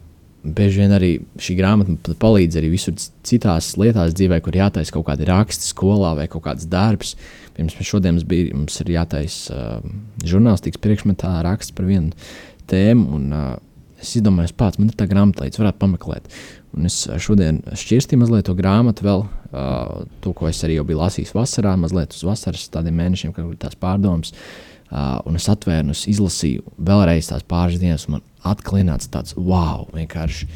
bieži 0.45 0.83
vien 0.83 0.93
arī 0.93 1.11
šī 1.41 1.57
grāmata 1.57 2.15
palīdz 2.21 2.59
arī 2.61 2.71
visur 2.75 2.97
citās 2.99 3.71
lietās 3.81 4.13
dzīvē, 4.17 4.41
kur 4.45 4.57
jātaisa 4.59 4.93
kaut 4.93 5.07
kādi 5.09 5.29
raksti 5.31 5.71
skolā 5.71 6.13
vai 6.19 6.27
kaut 6.31 6.45
kāds 6.49 6.69
darbs. 6.71 7.15
Pirms 7.57 7.77
mēs 7.79 7.89
šodien 7.89 8.17
mums, 8.17 8.27
bija, 8.29 8.51
mums 8.57 8.77
ir 8.83 8.93
jātaisa 8.97 9.55
uh, 9.55 9.95
žurnālistikas 10.27 10.83
priekšmetā 10.85 11.39
raksts 11.47 11.75
par 11.77 11.89
vienu 11.89 12.13
tēmu. 12.71 13.07
Un, 13.17 13.31
uh, 13.33 13.55
es 14.03 14.17
izdomāju, 14.19 14.53
pats 14.59 14.81
man 14.81 14.91
ir 14.91 14.99
tā 14.99 15.09
grāmata, 15.09 15.47
līdz 15.47 15.63
varētu 15.63 15.81
pameklēt. 15.81 16.29
Un 16.75 16.89
es 16.89 17.05
šodien 17.23 17.61
šķirstīju 17.71 18.19
mazliet 18.19 18.49
to 18.49 18.55
grāmatu, 18.59 19.05
vēl 19.07 19.25
uh, 19.25 20.05
to, 20.25 20.33
ko 20.35 20.49
es 20.51 20.63
arī 20.67 20.81
biju 20.83 21.01
lasījis 21.01 21.35
vasarā, 21.37 21.75
mazliet 21.79 22.17
uz 22.17 22.25
vasaras 22.27 22.67
tādiem 22.75 22.97
mēnešiem, 22.99 23.35
kad 23.37 23.47
ir 23.47 23.61
tās 23.63 23.79
pārdomas. 23.79 24.35
Uh, 24.91 25.21
un 25.27 25.39
es 25.39 25.47
atvēru, 25.51 25.95
izlasīju 25.95 26.65
vēlreiz 26.87 27.31
tās 27.31 27.47
pāris 27.47 27.81
dienas, 27.83 28.09
un 28.09 28.19
man 28.19 28.27
atklināts 28.47 29.11
tāds 29.11 29.37
wow, 29.39 29.87
vienkārši. 29.95 30.51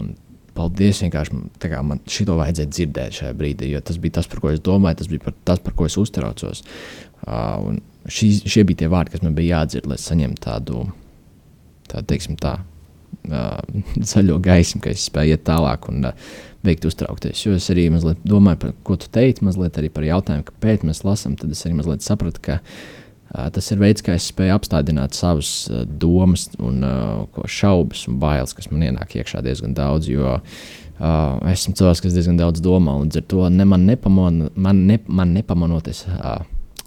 Un 0.00 0.14
paldies, 0.56 1.02
vienkārši 1.04 1.40
kā, 1.60 1.82
man 1.84 2.00
šito 2.10 2.36
vajadzēja 2.38 2.70
dzirdēt 2.72 3.18
šajā 3.18 3.34
brīdī, 3.36 3.68
jo 3.74 3.82
tas 3.84 3.98
bija 4.00 4.18
tas, 4.18 4.28
par 4.30 4.40
ko 4.42 4.52
es 4.52 4.62
domāju, 4.64 5.02
tas 5.02 5.10
bija 5.10 5.26
par, 5.26 5.34
tas, 5.50 5.60
par 5.62 5.76
ko 5.76 5.88
es 5.88 5.98
uztraucos. 6.00 6.62
Uh, 7.26 7.74
šī, 8.08 8.30
šie 8.48 8.64
bija 8.68 8.84
tie 8.84 8.92
vārdi, 8.92 9.12
kas 9.14 9.24
man 9.26 9.36
bija 9.36 9.60
jādzird, 9.60 9.90
lai 9.90 9.98
saņemtu 10.00 10.42
tādu, 10.46 10.86
tādu 11.90 12.08
teiksim, 12.12 12.38
tā, 12.40 12.56
uh, 13.30 13.56
zaļo 14.12 14.40
gaismu, 14.44 14.82
ka 14.84 14.92
es 14.92 15.06
spēju 15.10 15.36
iet 15.36 15.46
tālāk 15.48 15.88
un 15.92 16.10
uh, 16.10 16.28
veikt 16.66 16.86
uztraukties. 16.88 17.46
Jo 17.46 17.56
es 17.56 17.70
arī 17.72 17.88
mazliet 17.94 18.22
domāju 18.26 18.64
par 18.66 18.76
ko 18.86 18.98
tu 19.00 19.10
teici, 19.12 19.44
mazliet 19.46 19.78
arī 19.78 19.92
par 19.92 20.06
jautājumu, 20.06 20.48
kāpēc 20.50 20.86
mēs 20.88 21.04
lasām. 21.06 21.38
Tad 21.38 21.54
es 21.54 21.66
arī 21.66 21.78
mazliet 21.78 22.06
sapratu, 22.06 22.42
ka 22.42 22.60
uh, 22.60 22.78
Tas 23.52 23.66
ir 23.74 23.80
veids, 23.82 24.04
kā 24.06 24.14
es 24.16 24.28
spēju 24.30 24.54
apstādināt 24.54 25.16
savas 25.18 25.50
domas, 26.00 26.46
un 26.62 26.84
uh, 26.86 27.44
šaubas 27.50 28.06
un 28.08 28.20
bailes, 28.22 28.54
kas 28.56 28.70
man 28.70 28.84
ienāk 28.86 29.16
iekšā 29.18 29.42
diezgan 29.44 29.74
daudz. 29.76 30.08
Jo 30.08 30.36
uh, 30.38 31.50
esmu 31.50 31.74
cilvēks, 31.76 32.04
kas 32.04 32.16
diezgan 32.16 32.38
daudz 32.38 32.62
domā, 32.64 32.94
un 32.96 33.08
līdz 33.08 33.20
ar 33.20 33.26
to 33.32 33.48
ne, 33.52 33.66
man, 33.68 33.84
nepamon, 33.90 34.46
man, 34.54 34.84
ne, 34.88 35.00
man 35.10 35.34
nepamanoties, 35.36 36.04
uh, 36.14 36.38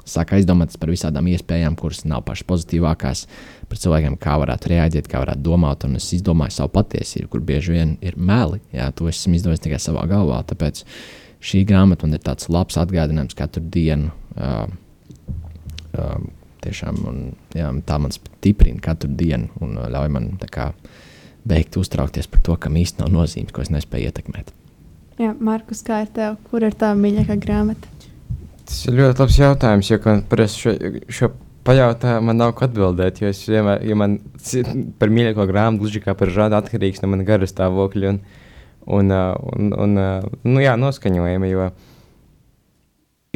sāk 0.10 0.34
aizdomāt 0.40 0.74
par 0.80 0.90
visādām 0.90 1.28
iespējām, 1.30 1.76
kuras 1.78 2.02
nav 2.10 2.24
pašas 2.26 2.48
pozitīvākās, 2.50 3.26
par 3.70 3.80
cilvēkiem, 3.82 4.18
kā 4.22 4.36
varētu 4.42 4.72
reaģēt, 4.74 5.10
kā 5.12 5.22
varētu 5.24 5.46
domāt. 5.46 5.86
Un 5.88 6.00
es 6.00 6.10
izdomāju 6.18 6.56
savu 6.58 6.74
patiesību, 6.76 7.30
kur 7.34 7.46
bieži 7.46 7.76
vien 7.78 7.96
ir 8.06 8.18
meli. 8.18 8.62
Jā, 8.76 8.90
to 8.96 9.10
esmu 9.12 9.38
izdomājis 9.38 9.66
tikai 9.68 9.80
savā 9.84 10.06
galvā. 10.10 10.42
Tāpēc 10.50 10.84
šī 11.40 11.64
grāmata 11.70 12.08
man 12.08 12.18
ir 12.18 12.24
tāds 12.26 12.50
labs 12.52 12.80
atgādinājums 12.82 13.38
katru 13.38 13.64
dienu. 13.76 14.12
Uh, 14.36 14.66
um, 15.98 16.30
tiešām, 16.64 17.04
un, 17.08 17.20
jā, 17.56 17.70
tā 17.88 18.00
man 18.02 18.14
stiprina 18.16 18.82
katru 18.84 19.12
dienu 19.16 19.48
un 19.64 19.78
uh, 19.78 19.88
ļauj 19.92 20.10
man 20.16 20.32
kā, 20.52 20.72
beigt 21.48 21.78
uztraukties 21.80 22.28
par 22.30 22.44
to, 22.46 22.58
kam 22.60 22.78
īstenībā 22.80 23.08
nav 23.08 23.24
nozīmes, 23.24 23.54
ko 23.56 23.64
es 23.64 23.72
nespēju 23.74 24.12
ietekmēt. 24.12 24.52
Jā, 25.20 25.34
Markus, 25.44 25.82
kā 25.84 26.04
ir 26.06 26.12
tev? 26.16 26.38
Kur 26.48 26.64
ir 26.64 26.76
tā 26.80 26.94
mīļākā 26.96 27.36
grāmata? 27.44 27.92
Tas 28.70 28.84
ir 28.88 29.00
ļoti 29.00 29.24
labs 29.24 29.38
jautājums, 29.40 29.90
jo 29.90 29.98
par 30.30 30.44
šo, 30.54 30.76
šo 31.12 31.32
pajautājumu 31.70 32.32
man 32.32 32.40
nav 32.42 32.56
ko 32.58 32.66
atbildēt. 32.68 33.22
Jo 33.22 33.30
es 33.32 33.44
vienmēr, 33.48 33.84
ja 33.86 33.98
man 34.00 34.18
par 35.00 35.14
mīļāko 35.14 35.46
grāmatu, 35.50 35.84
gluži 35.84 36.02
kā 36.04 36.16
par 36.18 36.32
žādu, 36.34 36.58
atkarīgs 36.58 37.04
no 37.04 37.12
manas 37.12 37.30
garas 37.30 37.54
stāvokļa 37.54 38.14
un, 38.14 38.20
un, 38.98 39.14
uh, 39.14 39.34
un, 39.54 39.72
un, 39.86 39.98
uh, 40.02 40.30
nu, 40.48 40.60
jā, 40.64 40.76
noskaņojuma. 40.82 41.50
Jo 41.52 41.70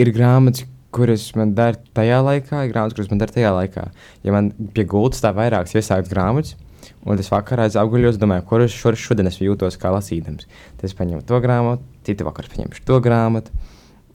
ir 0.01 0.13
grāmatas, 0.15 0.65
kuras 0.93 1.27
man 1.37 1.53
dara 1.57 1.79
tajā 1.97 2.19
laikā, 2.25 2.65
ir 2.65 2.73
grāmatas, 2.73 2.97
kuras 2.97 3.11
man 3.13 3.21
dara 3.21 3.35
tajā 3.35 3.53
laikā. 3.53 3.87
Ja 4.25 4.35
man 4.35 4.51
pie 4.73 4.85
gultas 4.89 5.21
stāv 5.21 5.37
vairākas 5.41 5.77
iesāktas 5.77 6.11
grāmatas, 6.13 6.57
un 7.05 7.21
es 7.21 7.29
vakarā 7.33 7.69
apguļos, 7.69 8.19
domāju, 8.21 8.47
kurš 8.49 8.79
šur, 8.79 8.97
šodien 8.99 9.29
es 9.29 9.39
jūtos 9.41 9.77
kā 9.81 9.93
lasītājs. 9.93 10.49
Tad 10.79 10.89
es 10.89 10.97
paņemu 10.97 11.25
to 11.29 11.39
grāmatu, 11.43 11.85
citu 12.07 12.27
vakaru 12.27 12.53
paņemšu 12.53 12.85
to 12.89 12.99
grāmatu. 13.03 13.53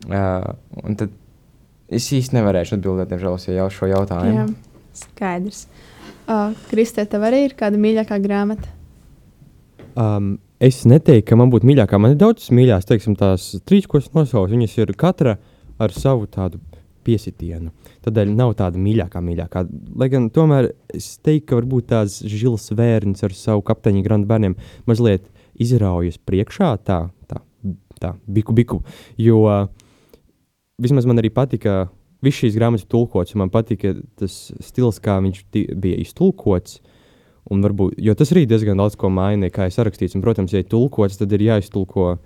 Uh, 0.07 0.54
un 0.87 0.94
tad 0.98 1.14
es 1.88 2.09
īsti 2.14 2.37
nevarēšu 2.38 2.79
atbildēt, 2.79 3.12
diemžēl, 3.12 3.37
uz 3.38 3.77
šo 3.77 3.90
jautājumu. 3.90 4.46
Jā, 4.46 4.46
skaidrs. 5.03 5.66
Uh, 6.29 6.53
Kristē, 6.68 7.07
tev 7.09 7.24
arī 7.24 7.46
ir 7.46 7.57
kāda 7.57 7.81
mīļākā 7.81 8.18
grāmata? 8.20 8.68
Um, 9.98 10.35
es 10.61 10.83
neteiktu, 10.88 11.31
ka 11.31 11.38
man 11.40 11.53
būtu 11.53 11.68
mīļākā. 11.68 12.01
Man 12.01 12.14
ir 12.14 12.20
daudz 12.20 12.51
mīļākās, 12.55 12.88
teiksim, 12.90 13.16
tās 13.18 13.55
trīs, 13.64 13.88
ko 13.88 14.03
es 14.03 14.11
nosaucu. 14.12 14.53
Viņas 14.53 14.77
ir 14.83 14.92
katra 14.98 15.38
ar 15.81 15.94
savu 15.94 16.29
tādu 16.31 16.61
piesitienu. 17.09 17.72
Tādēļ 18.05 18.35
nav 18.37 18.53
tāda 18.59 18.81
mīļākā, 18.83 19.22
mīļākā. 19.24 19.64
Lai 19.98 20.11
gan 20.12 20.29
tomēr 20.35 20.72
es 20.94 21.14
teiktu, 21.24 21.46
ka 21.48 21.61
varbūt 21.62 21.88
tās 21.94 22.20
žils 22.29 22.68
vērns 22.77 23.24
ar 23.27 23.35
savu 23.37 23.64
kapteiņa 23.66 24.05
grandu 24.05 24.29
bērniem 24.29 24.57
mazliet 24.88 25.27
izraujas 25.59 26.20
priekšā, 26.29 26.74
tā, 26.87 27.01
tā, 27.31 27.40
tā 27.98 28.12
biku, 28.29 28.55
biku. 28.57 28.83
Jo 29.18 29.40
vismaz 30.83 31.07
man 31.09 31.21
arī 31.21 31.31
patika, 31.35 31.88
viss 32.25 32.41
šīs 32.43 32.57
grāmatas 32.59 32.87
ir 32.87 32.93
tulkots, 32.93 33.35
un 33.35 33.45
man 33.45 33.53
patika 33.55 33.95
tas 34.19 34.37
stils, 34.64 35.01
kā 35.03 35.19
viņš 35.25 35.45
bija 35.53 35.99
iztulkots. 36.03 36.81
Un 37.49 37.62
varbūt, 37.64 37.95
jo 38.05 38.12
tas 38.19 38.29
arī 38.35 38.43
diezgan 38.45 38.77
daudz 38.77 38.99
ko 39.01 39.09
maina, 39.09 39.49
kā 39.49 39.71
ir 39.71 39.87
rakstīts. 39.88 40.19
Un, 40.19 40.25
protams, 40.25 40.53
ja 40.53 40.61
ir 40.61 40.69
tulkots, 40.69 41.17
tad 41.17 41.33
ir 41.33 41.47
jāiztulko 41.47 42.19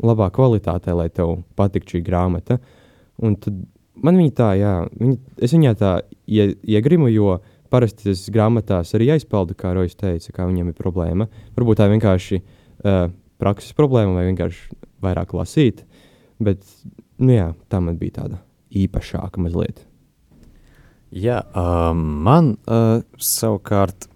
labā 0.00 0.30
kvalitātē, 0.32 0.94
lai 0.96 1.10
tev 1.12 1.42
patiktu 1.58 1.98
šī 1.98 2.00
grāmata. 2.06 2.56
Un 3.20 3.36
tad 3.36 3.58
man 4.00 4.16
viņa 4.16 4.32
tā, 4.38 4.48
jā, 4.56 4.74
viņa, 4.96 5.18
es 5.44 5.52
viņā 5.52 5.74
tā 5.76 5.92
ie, 6.24 6.54
iegrimu, 6.64 7.10
jo 7.12 7.36
parasti 7.70 8.08
tas 8.08 8.22
grāmatās 8.32 8.94
arī 8.96 9.10
aizpeldu, 9.18 9.54
kā 9.58 9.74
Rojas 9.76 9.98
teica, 10.00 10.32
kā 10.32 10.48
viņam 10.48 10.72
ir 10.72 10.78
problēma. 10.78 11.28
Varbūt 11.58 11.82
tā 11.82 11.90
ir 11.90 11.94
vienkārši 11.98 12.40
uh, 12.40 13.12
prakses 13.42 13.76
problēma 13.76 14.16
vai 14.16 14.30
vienkārši 14.30 14.80
vairāk 15.04 15.36
lasīt, 15.36 15.84
bet 16.40 16.64
nu 17.20 17.34
jā, 17.36 17.50
tā 17.70 17.80
man 17.84 18.00
bija 18.00 18.22
tāda 18.22 18.42
īpašāka 18.70 19.42
mazliet. 19.42 19.84
Jā, 21.10 21.40
um, 21.58 22.04
man 22.22 22.54
uh, 22.70 23.00
savukārt 23.18 24.06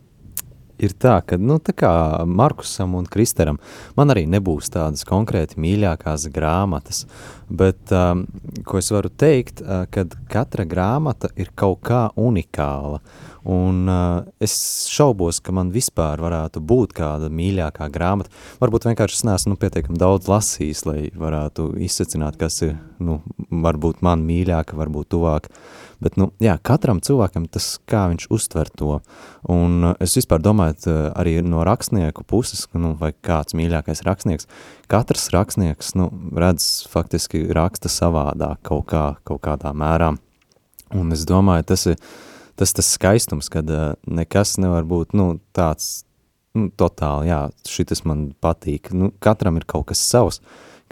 ir 0.78 0.94
tā, 0.98 1.16
ka 1.26 1.38
nu, 1.38 1.56
tā 1.62 1.74
kā 1.76 1.90
Markusam 2.26 2.94
un 2.98 3.06
Kristeram 3.10 3.58
man 3.98 4.12
arī 4.14 4.24
nebūs 4.30 4.70
tādas 4.74 5.02
konkrēti 5.08 5.58
mīļākās 5.62 6.28
grāmatas, 6.34 7.04
bet 7.50 7.92
um, 7.94 8.24
ko 8.66 8.78
es 8.78 8.90
varu 8.94 9.10
teikt, 9.10 9.62
uh, 9.62 9.84
kad 9.90 10.14
katra 10.30 10.66
grāmata 10.68 11.30
ir 11.34 11.50
kaut 11.58 11.82
kā 11.86 12.06
unikāla. 12.14 13.02
Un 13.44 13.88
uh, 13.92 14.24
es 14.40 14.54
šaubos, 14.88 15.42
ka 15.44 15.52
man 15.52 15.68
vispār 15.74 16.22
varētu 16.24 16.62
būt 16.64 16.94
kāda 16.96 17.28
mīļākā 17.28 17.90
grāmata. 17.92 18.32
Varbūt 18.62 18.86
vienkārši 18.88 19.18
es 19.18 19.26
neesmu 19.28 19.52
nu, 19.52 19.60
pietiekami 19.60 20.00
daudz 20.00 20.30
lasījis, 20.32 20.84
lai 20.88 20.98
varētu 21.12 21.74
izsacināt, 21.84 22.38
kas 22.40 22.62
ir, 22.64 22.78
nu, 23.04 23.18
varbūt 23.52 24.00
man 24.06 24.24
mīļāka, 24.24 24.78
varbūt 24.80 25.12
tuvāk. 25.12 25.50
Bet, 26.00 26.16
nu, 26.20 26.30
jā, 26.42 26.56
katram 26.64 27.04
cilvēkam 27.04 27.44
tas, 27.52 27.74
kā 27.88 28.06
viņš 28.14 28.30
uztver 28.32 28.72
to. 28.80 28.98
Un 29.52 29.90
uh, 29.90 29.94
es 30.00 30.16
vispār 30.16 30.40
domāju, 30.40 30.96
arī 31.12 31.36
no 31.44 31.68
rakstnieku 31.68 32.24
puses, 32.24 32.64
nu, 32.72 32.96
vai 32.96 33.12
kāds 33.12 33.56
mīļākais 33.60 34.06
rakstnieks, 34.08 34.48
katrs 34.88 35.28
rakstnieks, 35.36 35.92
nu, 36.00 36.08
redz 36.32 36.86
faktiski 36.88 37.44
raksta 37.52 37.92
savādāk 37.92 38.64
kaut 38.64 38.88
kā, 38.88 39.08
kaut 39.28 39.44
kādā 39.44 39.76
mērā. 39.76 40.14
Un 40.94 41.12
es 41.12 41.28
domāju, 41.28 41.74
tas 41.74 41.90
ir 41.92 42.00
tas, 42.56 42.74
tas 42.76 42.90
skaistums, 42.96 43.50
kad 43.52 43.70
uh, 43.70 43.94
nekas 44.06 44.56
nevar 44.62 44.86
būt 44.88 45.16
nu, 45.16 45.34
tāds 45.56 46.04
nu, 46.54 46.68
totāli, 46.70 47.30
jā, 47.32 47.40
šitas 47.68 48.04
man 48.08 48.28
patīk. 48.42 48.92
Nu, 48.94 49.10
katram 49.22 49.58
ir 49.58 49.66
kaut 49.68 49.88
kas 49.90 50.02
savs, 50.04 50.40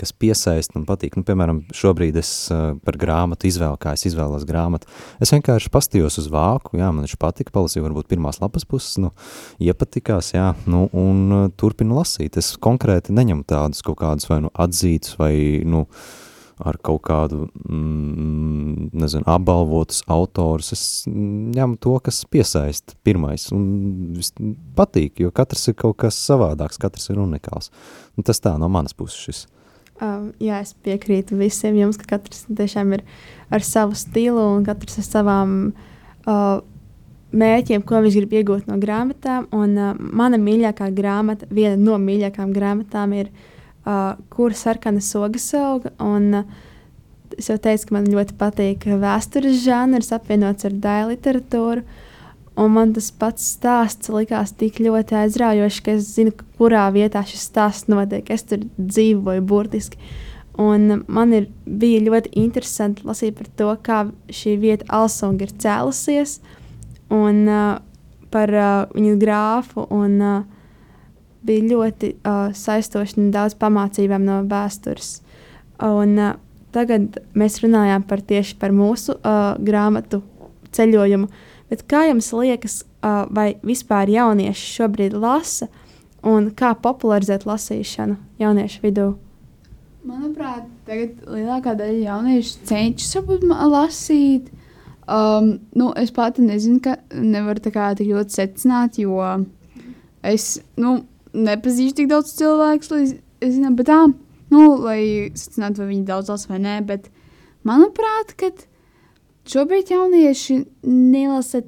kas 0.00 0.10
piesaista 0.16 0.78
un 0.80 0.86
patīk. 0.88 1.14
Nu, 1.18 1.24
piemēram, 1.26 1.60
šobrīd 1.76 2.16
es 2.18 2.30
uh, 2.50 2.72
par 2.82 2.98
grāmatu 2.98 3.46
izvēlu, 3.46 3.78
kā 3.80 3.92
es 3.96 4.06
izvēlos 4.08 4.46
grāmatu. 4.48 4.90
Es 5.22 5.30
vienkārši 5.34 5.70
pastījos 5.72 6.18
uz 6.22 6.30
vāku, 6.32 6.78
jā, 6.80 6.88
man 6.90 7.06
viņš 7.06 7.18
patika, 7.22 7.54
palasīju 7.54 7.86
varbūt 7.86 8.10
pirmās 8.10 8.40
lapas 8.42 8.66
puses, 8.68 8.96
nu, 9.02 9.12
iepatikās, 9.62 10.32
jā, 10.34 10.50
nu, 10.66 10.88
un 10.90 11.22
uh, 11.28 11.46
turpinu 11.60 12.00
lasīt. 12.00 12.40
Es 12.40 12.54
konkrēti 12.58 13.14
neņemu 13.14 13.46
tādus 13.46 13.84
kaut 13.86 14.00
kādus 14.02 14.30
vai 14.32 14.42
nu 14.46 14.52
atzītus 14.66 15.18
vai, 15.20 15.34
nu, 15.68 15.86
uh, 15.86 16.18
ar 16.64 16.78
kaut 16.82 17.02
kādu, 17.06 17.46
mm, 17.68 18.90
nezinu, 18.96 19.26
apbalvotus 19.28 20.02
autorus. 20.10 20.72
Es 20.74 20.84
ņemu 21.08 21.78
to, 21.82 21.96
kas 22.04 22.22
piesaista 22.30 22.96
pirmais 23.04 23.48
un 23.54 24.14
patīk, 24.76 25.20
jo 25.24 25.32
katrs 25.34 25.68
ir 25.70 25.76
kaut 25.78 25.98
kas 26.04 26.18
savādāks, 26.18 26.80
katrs 26.82 27.10
ir 27.12 27.20
unikāls. 27.22 27.72
Un 28.16 28.26
tas 28.26 28.40
tā 28.42 28.54
no 28.60 28.70
manas 28.72 28.96
puses 28.96 29.20
šis. 29.26 29.44
Um, 30.02 30.32
jā, 30.42 30.58
es 30.64 30.74
piekrītu 30.82 31.36
visiem 31.38 31.76
jums, 31.78 31.98
ka 32.00 32.16
katrs 32.16 32.46
tiešām 32.48 32.96
ir 32.96 33.04
ar 33.52 33.62
savu 33.62 33.94
stilu 33.98 34.42
un 34.56 34.64
katrs 34.66 34.98
ar 34.98 35.06
savām 35.06 35.56
uh, 36.26 36.58
mērķiem, 37.32 37.84
ko 37.86 38.00
viņš 38.02 38.18
grib 38.18 38.36
iegūt 38.40 38.70
no 38.70 38.80
grāmatām. 38.82 39.46
Un, 39.54 39.76
uh, 39.78 39.94
mana 39.94 40.40
mīļākā 40.42 40.90
grāmata, 40.96 41.46
viena 41.50 41.78
no 41.78 42.00
mīļākajām 42.02 42.54
grāmatām 42.56 43.14
ir 43.20 43.30
uh, 43.30 43.48
uh, 43.86 44.14
kur 44.32 44.54
sarkana 44.56 45.02
sogas 45.04 45.48
auga. 45.58 45.92
Un, 46.02 46.42
uh, 46.42 47.36
es 47.38 47.48
jau 47.50 47.58
teicu, 47.60 47.88
ka 47.88 47.96
man 47.98 48.08
ļoti 48.12 48.36
patīk 48.40 48.88
vēstures 49.02 49.62
žanrs, 49.64 50.12
apvienots 50.14 50.68
ar 50.68 50.80
dēļu 50.86 51.14
literatūru. 51.14 51.84
Un 52.62 52.74
man 52.74 52.90
tas 52.92 53.08
pats 53.16 53.46
stāsts 53.54 54.10
likās 54.12 54.52
tik 54.60 54.82
ļoti 54.84 55.16
aizraujošs, 55.22 55.80
ka 55.84 55.94
es 55.96 56.10
zinu, 56.18 56.34
kurā 56.58 56.84
vietā 56.92 57.22
šis 57.24 57.46
stāsts 57.48 57.88
notiek. 57.88 58.28
Es 58.28 58.44
tur 58.44 58.66
dzīvoju 58.76 59.44
burtiski. 59.48 59.96
Un 60.60 61.00
man 61.08 61.32
ir, 61.32 61.46
bija 61.64 62.02
ļoti 62.04 62.34
interesanti 62.36 63.06
lasīt 63.08 63.38
par 63.38 63.48
to, 63.56 63.70
kā 63.80 64.02
šī 64.28 64.58
vieta 64.60 64.88
Alsunga 64.92 65.46
ir 65.46 65.54
cēlusies, 65.56 66.42
un 67.08 67.46
uh, 67.48 67.78
par 68.32 68.52
uh, 68.52 68.72
viņu 68.92 69.16
grāfu 69.20 69.86
un 69.88 70.18
uh, 70.20 70.42
bija 71.46 71.66
ļoti 71.74 72.14
uh, 72.14 72.50
saistoši 72.56 73.18
un 73.20 73.30
daudz 73.34 73.56
pamācībām 73.60 74.24
no 74.26 74.40
vēstures. 74.50 75.16
Un, 75.82 76.14
uh, 76.18 76.36
tagad 76.74 77.18
mēs 77.38 77.60
runājām 77.62 78.06
par 78.08 78.22
tieši 78.26 78.56
par 78.60 78.74
mūsu 78.74 79.16
uh, 79.18 79.54
grāmatu 79.62 80.22
ceļojumu. 80.72 81.28
Bet 81.72 81.86
kā 81.88 82.06
jums 82.08 82.30
liekas, 82.36 82.82
uh, 82.82 83.24
vai 83.32 83.54
vispār 83.64 84.10
jaunieši 84.12 84.70
šobrīd 84.76 85.16
lasa 85.16 85.68
un 86.22 86.50
kā 86.56 86.74
popularizēt 86.78 87.46
lasīšanu 87.48 88.18
jauniešu 88.42 88.82
vidū? 88.84 89.12
Manuprāt, 90.02 90.66
tagad 90.86 91.20
lielākā 91.30 91.76
daļa 91.78 92.00
jauniešu 92.08 92.66
cenšas 92.66 93.16
lasīt. 93.70 94.50
Um, 95.02 95.56
nu, 95.74 95.90
es 95.98 96.12
pati 96.14 96.44
nezinu, 96.46 96.78
ka 96.82 96.96
nevaru 97.14 97.62
tā 97.62 97.72
kā 97.74 97.88
tik 97.98 98.10
ļoti 98.10 98.36
secināt, 98.36 98.98
jo 99.02 99.18
es, 100.22 100.60
nu, 100.78 101.00
nepazīstu 101.32 102.02
tik 102.02 102.10
daudz 102.12 102.34
cilvēku, 102.38 102.88
lai 102.92 103.02
es 103.42 103.54
zinātu, 103.56 103.78
bet 103.80 103.88
tā, 103.90 104.00
nu, 104.52 104.62
lai 104.82 105.00
secinātu, 105.38 105.82
vai 105.82 105.90
viņi 105.92 106.08
daudz 106.08 106.32
lasa 106.32 106.52
vai 106.52 106.60
nē. 106.62 106.76
Bet, 106.88 107.08
manuprāt, 107.68 108.34
kad 108.40 108.66
šobrīd 109.48 109.92
jaunieši 109.94 110.58
nelasa 110.86 111.64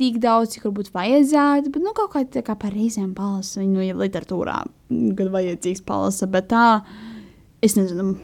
tik 0.00 0.18
daudz, 0.22 0.54
cik 0.54 0.66
varbūt 0.68 0.92
vajadzētu, 0.94 1.70
bet, 1.70 1.82
nu, 1.84 1.94
kaut 1.96 2.12
kā 2.14 2.24
tā 2.26 2.42
kā 2.46 2.56
par 2.58 2.74
reizēm 2.74 3.12
palasa 3.16 3.60
viņu 3.62 3.78
nu, 3.78 3.82
ja 3.86 3.98
literatūrā, 3.98 4.60
kad 4.90 5.34
vajadzīgs 5.36 5.84
palasa, 5.86 6.28
bet 6.30 6.50
tā, 6.50 6.68
es 7.64 7.78
nezinu. 7.78 8.16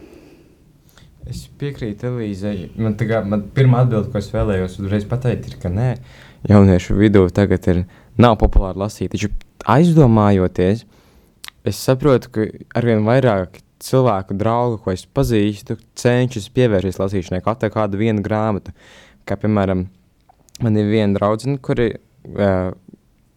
Es 1.29 1.45
piekrītu 1.61 2.09
Elīzei. 2.09 2.71
Man, 2.81 2.97
kā, 2.97 3.21
man 3.23 3.45
pirmā 3.55 3.85
atbilde, 3.85 4.09
ko 4.11 4.19
es 4.19 4.31
vēlējos 4.33 5.05
pateikt, 5.07 5.51
ir, 5.51 5.59
ka 5.61 5.69
nē, 5.71 5.93
jauniešu 6.49 6.97
vidū 6.97 7.27
tagad 7.31 7.67
ir, 7.71 7.83
nav 8.19 8.39
populāri 8.41 8.81
lasīt. 8.81 9.13
Taču 9.13 9.29
aizdomājoties, 9.69 10.85
es 11.67 11.81
saprotu, 11.81 12.31
ka 12.33 12.45
arvien 12.77 13.03
vairāk 13.05 13.61
cilvēku 13.81 14.37
draugu, 14.37 14.79
ko 14.83 14.93
es 14.93 15.05
pazīstu, 15.05 15.77
cenšas 15.97 16.49
pievērsties 16.53 17.01
lasīšanai, 17.01 17.41
katru 17.45 17.71
kādu 17.73 17.99
vienu 18.01 18.23
grāmatu. 18.25 18.73
Kā 19.27 19.37
piemēram, 19.41 19.85
man 20.61 20.79
ir 20.79 20.89
viena 20.89 21.17
draudzene, 21.17 21.57
kuri, 21.61 21.91
uh, 22.35 22.71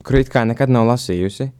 kuri 0.04 0.24
it 0.24 0.32
kā 0.32 0.44
nekad 0.48 0.72
nav 0.72 0.88
lasījusi. 0.92 1.50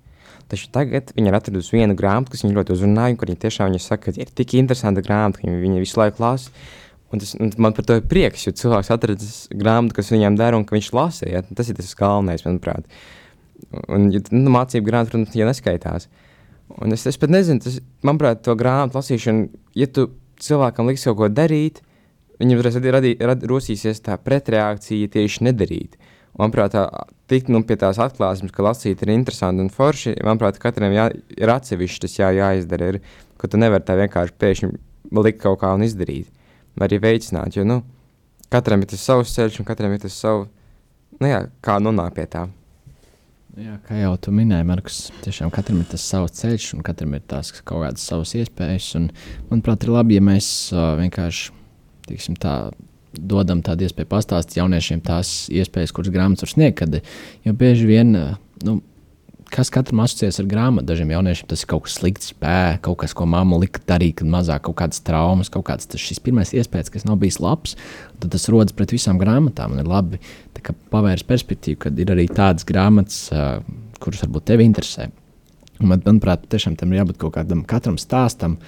Taču 0.48 0.68
tagad 0.72 1.14
viņa 1.16 1.31
ir 1.31 1.37
atradusi 1.38 1.79
vienu 1.79 1.96
grāmatu, 1.96 2.35
kas 2.35 2.44
viņu 2.44 2.59
ļoti 2.59 2.74
uzrunāja, 2.74 3.14
un 3.14 3.20
kur 3.20 3.31
viņa 3.33 3.42
tiešām 3.46 3.70
viņa 3.72 3.81
saka, 3.81 4.12
ka 4.12 4.20
ir 4.20 4.33
tik 4.37 4.57
interesanta 4.61 5.05
grāmata, 5.05 5.40
ka 5.40 5.48
viņa 5.48 5.81
visu 5.81 6.00
laiku 6.00 6.20
lasa. 6.20 6.53
Un 7.14 7.22
tas, 7.22 7.33
un 7.38 7.53
man 7.62 7.72
par 7.77 7.87
to 7.87 7.96
ir 7.96 8.07
prieks, 8.11 8.44
jo 8.44 8.53
cilvēks 8.59 8.90
atradis 8.92 9.35
grāmatu, 9.55 9.96
kas 9.96 10.11
viņam 10.12 10.37
der, 10.37 10.57
un 10.59 10.66
ka 10.68 10.77
viņš 10.77 10.90
lasa. 10.96 11.29
Ja? 11.31 11.44
Tas 11.57 11.70
ir 11.70 11.79
tas 11.79 11.94
galvenais, 11.96 12.44
manuprāt. 12.44 12.85
Uh, 12.85 13.23
Un, 13.92 14.08
nu, 14.12 14.52
mācību 14.54 14.88
grāmatu, 14.88 15.14
protams, 15.14 15.37
ja 15.38 15.48
neskaitās. 15.48 16.08
Un 16.80 16.94
es, 16.96 17.04
es 17.10 17.18
pat 17.20 17.32
nezinu, 17.32 17.62
tas, 17.64 17.80
manuprāt, 18.06 18.42
to 18.44 18.54
grāmatu 18.58 18.98
lasīšanu, 18.98 19.48
ja 19.78 19.88
tu 19.90 20.08
cilvēkam 20.42 20.88
liks 20.90 21.04
kaut 21.08 21.18
ko 21.20 21.28
darīt, 21.32 21.82
viņam 22.40 22.60
uzreiz 22.60 23.44
rosīsies 23.50 24.02
tā 24.04 24.16
pretreakcija 24.20 25.12
tieši 25.16 25.48
nedarīt. 25.48 25.98
Un, 26.34 26.46
manuprāt, 26.46 26.74
tā, 26.74 26.87
tikt 27.30 27.50
nu, 27.52 27.62
pie 27.66 27.76
tās 27.80 28.00
atklāsmes, 28.02 28.52
ka 28.54 28.64
lasīt 28.66 29.04
ir 29.04 29.12
interesanti 29.14 29.62
un 29.62 29.70
forši, 29.72 30.16
manuprāt, 30.26 30.58
katram 30.62 30.94
jā, 30.94 31.08
ir 31.38 31.52
atsevišķi 31.54 32.02
tas 32.06 32.18
jā, 32.18 32.32
jāizdara, 32.34 32.94
ir, 32.94 33.00
ka 33.38 33.50
tu 33.50 33.60
nevari 33.60 33.87
tā 33.87 33.96
vienkārši 34.00 34.37
pēkšņi 34.42 34.72
likt 35.20 35.40
kaut 35.44 35.60
kā 35.62 35.70
un 35.76 35.84
izdarīt, 35.87 36.32
vai 36.74 36.88
arī 36.88 36.98
veicināt, 37.04 37.54
jo, 37.54 37.66
nu, 37.68 37.82
katram 38.50 38.82
ir 38.82 38.90
tas 38.90 39.05
savs 39.07 39.34
ceļš 39.36 39.61
un 39.62 39.68
katram 39.68 39.94
ir 39.94 40.03
tas 40.03 40.16
savs, 40.18 40.51
nu 41.20 41.30
jā, 41.30 41.44
kā 41.64 41.78
nonākt 41.82 42.18
pie 42.18 42.26
tā. 42.30 42.49
Jā, 43.55 43.76
kā 43.86 44.00
jau 44.00 44.16
tu 44.18 44.32
minēji, 44.34 44.66
Markus, 44.66 44.96
tiešām 45.22 45.52
katram 45.55 45.78
ir 45.78 45.86
tas 45.86 46.02
savs 46.02 46.32
ceļš, 46.40 46.72
un 46.74 46.80
katram 46.82 47.12
ir 47.14 47.20
tās 47.30 47.52
kaut 47.61 47.84
kādas 47.84 48.02
savas 48.02 48.32
iespējas. 48.34 48.88
Un, 48.98 49.05
manuprāt, 49.46 49.86
ir 49.86 49.92
labi, 49.94 50.16
ja 50.16 50.24
mēs 50.26 50.48
uh, 50.74 50.96
vienkārši 50.98 51.52
tiksim, 52.09 52.34
tā, 52.42 52.55
dodam 53.14 53.62
tādu 53.62 53.86
iespēju 53.86 54.11
pastāstīt 54.11 54.59
jauniešiem 54.59 55.05
tās 55.07 55.30
iespējas, 55.55 55.94
kuras 55.94 56.11
grāmatas 56.16 56.48
var 56.48 56.50
sniegt. 56.50 56.80
Kad, 56.80 56.98
jo 57.46 57.55
bieži 57.61 57.86
vien, 57.92 58.11
uh, 58.18 58.34
nu, 58.66 58.80
kas 59.53 59.70
katram 59.72 60.03
asociējas 60.05 60.40
ar 60.42 60.49
grāmatu, 60.51 60.86
dažiem 60.88 61.12
jauniešiem 61.14 61.49
tas 61.51 61.64
ir 61.64 61.70
kaut 61.70 61.84
kas 61.86 61.97
slikts, 61.99 62.30
spēks, 62.32 62.82
kaut 62.84 62.99
kas, 63.03 63.14
ko 63.16 63.26
mamma 63.30 63.59
lika 63.62 63.82
darīt, 63.88 64.18
kad 64.20 64.30
mazāk 64.30 64.64
kaut 64.68 64.78
kādas 64.80 65.03
traumas, 65.05 65.51
kaut 65.53 65.66
kāds 65.68 65.88
tas 65.90 66.03
šis 66.03 66.22
pirmais 66.24 66.55
iespējas, 66.57 66.92
kas 66.95 67.07
nav 67.09 67.20
bijis 67.22 67.40
labs, 67.42 67.76
tad 68.22 68.32
tas 68.34 68.49
rodas 68.53 68.76
pret 68.76 68.95
visām 68.95 69.20
grāmatām. 69.20 69.74
Un 69.74 69.82
ir 69.82 69.90
labi 69.90 70.20
pavērst 70.92 71.28
perspektīvu, 71.28 71.82
kad 71.86 72.01
ir 72.01 72.14
arī 72.14 72.26
tādas 72.30 72.66
grāmatas, 72.68 73.28
kuras 74.03 74.24
varbūt 74.24 74.49
tevi 74.53 74.66
interesē. 74.68 75.11
Un, 75.80 75.90
man, 75.90 76.03
manuprāt, 76.07 76.47
tiešām 76.51 76.76
tam 76.78 76.92
ir 76.92 77.03
jābūt 77.03 77.18
kaut 77.22 77.34
kādam 77.38 77.64
katram 77.68 77.99
stāstam, 78.01 78.59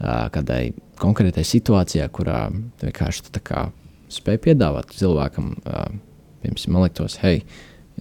kādai 0.00 0.74
konkrētai 1.00 1.44
situācijai, 1.46 2.08
kurā 2.12 2.42
vienkārši 2.82 3.30
tu 3.30 3.42
kā, 3.44 3.68
spēj 4.12 4.40
piedāvāt 4.48 4.92
cilvēkam, 4.96 5.54
piemēram, 5.64 6.74
man 6.74 6.86
liekas, 6.86 7.16
hei, 7.22 7.42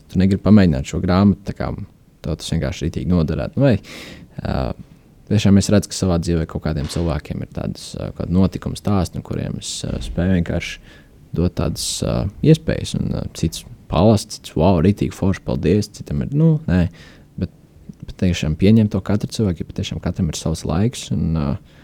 tu 0.10 0.20
negribi 0.20 0.44
pamēģināt 0.44 0.92
šo 0.92 1.02
grāmatu, 1.04 1.46
tas 2.26 2.54
vienkārši 2.54 2.88
rītīgi 2.88 3.12
noderētu. 3.12 3.62
Vai, 3.64 3.76
uh, 4.44 4.72
Tiešām 5.30 5.60
es 5.62 5.68
redzu, 5.70 5.92
ka 5.92 5.94
savā 5.94 6.16
dzīvē 6.18 6.48
kaut 6.50 6.64
kādiem 6.64 6.88
cilvēkiem 6.90 7.44
ir 7.46 7.50
tādas 7.54 7.92
uh, 8.02 8.10
notikuma 8.34 8.78
stāsti, 8.80 9.20
no 9.20 9.26
kuriem 9.28 9.60
es 9.60 9.76
uh, 9.86 10.00
spēju 10.02 10.40
vienkārši 10.40 10.80
dot 11.38 11.54
tādas 11.60 11.84
uh, 12.02 12.24
iespējas, 12.42 12.96
un 12.98 13.12
uh, 13.14 13.28
cits 13.38 13.62
palast, 13.92 14.40
cits 14.40 14.56
wow, 14.58 14.80
rītīgi 14.82 15.14
forši, 15.14 15.44
paldies, 15.46 15.92
citam 16.00 16.24
ir, 16.26 16.34
nu, 16.34 16.50
nē, 16.66 16.88
bet, 17.38 17.54
bet 18.02 18.18
tiešām 18.24 18.58
pieņem 18.58 18.90
to 18.90 19.04
katru 19.06 19.30
cilvēku, 19.36 19.68
jo 19.68 19.78
tiešām 19.78 20.02
katram 20.02 20.32
ir 20.34 20.40
savs 20.40 20.66
laiks, 20.66 21.12
un 21.14 21.38
uh, 21.38 21.80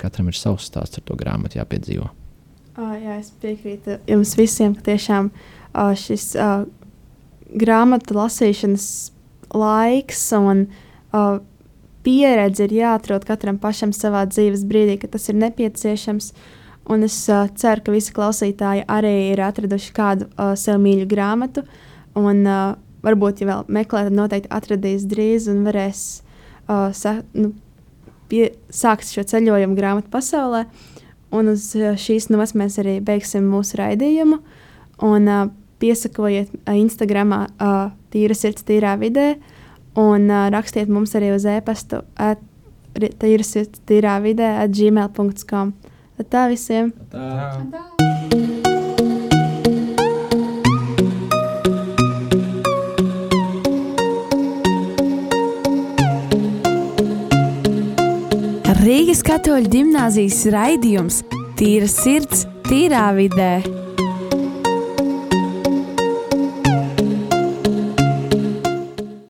katram 0.00 0.32
ir 0.32 0.40
savs 0.40 0.70
stāsts 0.72 0.96
ar 0.96 1.04
to 1.04 1.18
grāmatu 1.20 1.60
jāpiedzīvo. 1.60 2.08
Uh, 2.72 2.96
jā, 2.96 3.18
es 3.20 3.28
piekrītu 3.42 4.00
jums 4.08 4.32
visiem, 4.40 4.72
ka 4.78 4.94
tiešām 4.94 5.28
uh, 5.28 5.92
šis 5.92 6.30
uh, 6.40 6.64
grāmatu 7.52 8.16
lasīšanas 8.16 8.86
laiks 9.54 10.24
un 10.36 10.66
uh, 11.12 11.38
pieredze 12.02 12.66
ir 12.66 12.74
jāatrod 12.80 13.24
katram 13.28 13.58
pašam 13.62 13.92
savā 13.94 14.24
dzīves 14.30 14.64
brīdī, 14.68 14.98
kad 15.02 15.14
tas 15.14 15.28
ir 15.30 15.38
nepieciešams. 15.42 16.32
Un 16.90 17.06
es 17.06 17.16
uh, 17.30 17.46
ceru, 17.54 17.84
ka 17.86 17.94
visi 17.94 18.14
klausītāji 18.14 18.86
arī 18.90 19.14
ir 19.30 19.42
atraduši 19.44 19.92
kādu 19.94 20.26
uh, 20.32 20.56
sev 20.58 20.80
mīļu 20.82 21.06
grāmatu. 21.10 21.62
Un, 22.18 22.42
uh, 22.42 22.72
varbūt, 23.06 23.42
ja 23.42 23.50
vēl 23.52 23.68
meklē, 23.70 24.06
tad 24.08 24.16
noteikti 24.18 24.50
atradīs 24.50 25.06
drīz 25.10 25.46
un 25.52 25.62
varēs 25.66 26.02
uh, 26.66 26.90
sa, 26.96 27.20
nu, 27.38 27.52
pie, 28.30 28.50
sākt 28.74 29.06
šo 29.14 29.22
ceļojumu 29.30 29.78
grāmatu 29.78 30.10
pasaulē. 30.10 30.66
Un 31.32 31.54
uz 31.54 31.70
uh, 31.78 31.94
šīs 31.94 32.32
nomas 32.34 32.56
mēs 32.58 32.80
arī 32.82 32.98
beigsim 33.04 33.46
mūsu 33.52 33.78
raidījumu. 33.78 34.42
Un, 35.06 35.30
uh, 35.30 35.46
piesakojiet 35.82 36.50
uh, 36.50 36.74
Instagram, 36.78 37.36
uh, 37.46 37.90
tīra 38.12 38.36
sirds, 38.36 38.66
tīrā 38.68 38.94
vidē. 39.00 39.34
Un 39.98 40.30
uh, 40.30 40.48
rakstiet 40.52 40.88
mums 40.92 41.12
arī 41.18 41.34
uz 41.34 41.44
e-pastu, 41.48 42.00
tīra 42.94 43.44
sirds, 43.44 43.82
tīrā 43.88 44.18
vidē, 44.24 44.54
atgmail.com. 44.64 45.74
Tā 46.30 46.46
visiem! 46.52 46.92
Tā. 47.10 47.82
Rīgas 58.82 59.20
katoļu 59.22 59.70
gimnāzijas 59.70 60.40
raidījums 60.50 61.20
Tīra 61.62 61.86
sirds, 61.86 62.42
tīrā 62.66 63.04
vidē. 63.14 63.81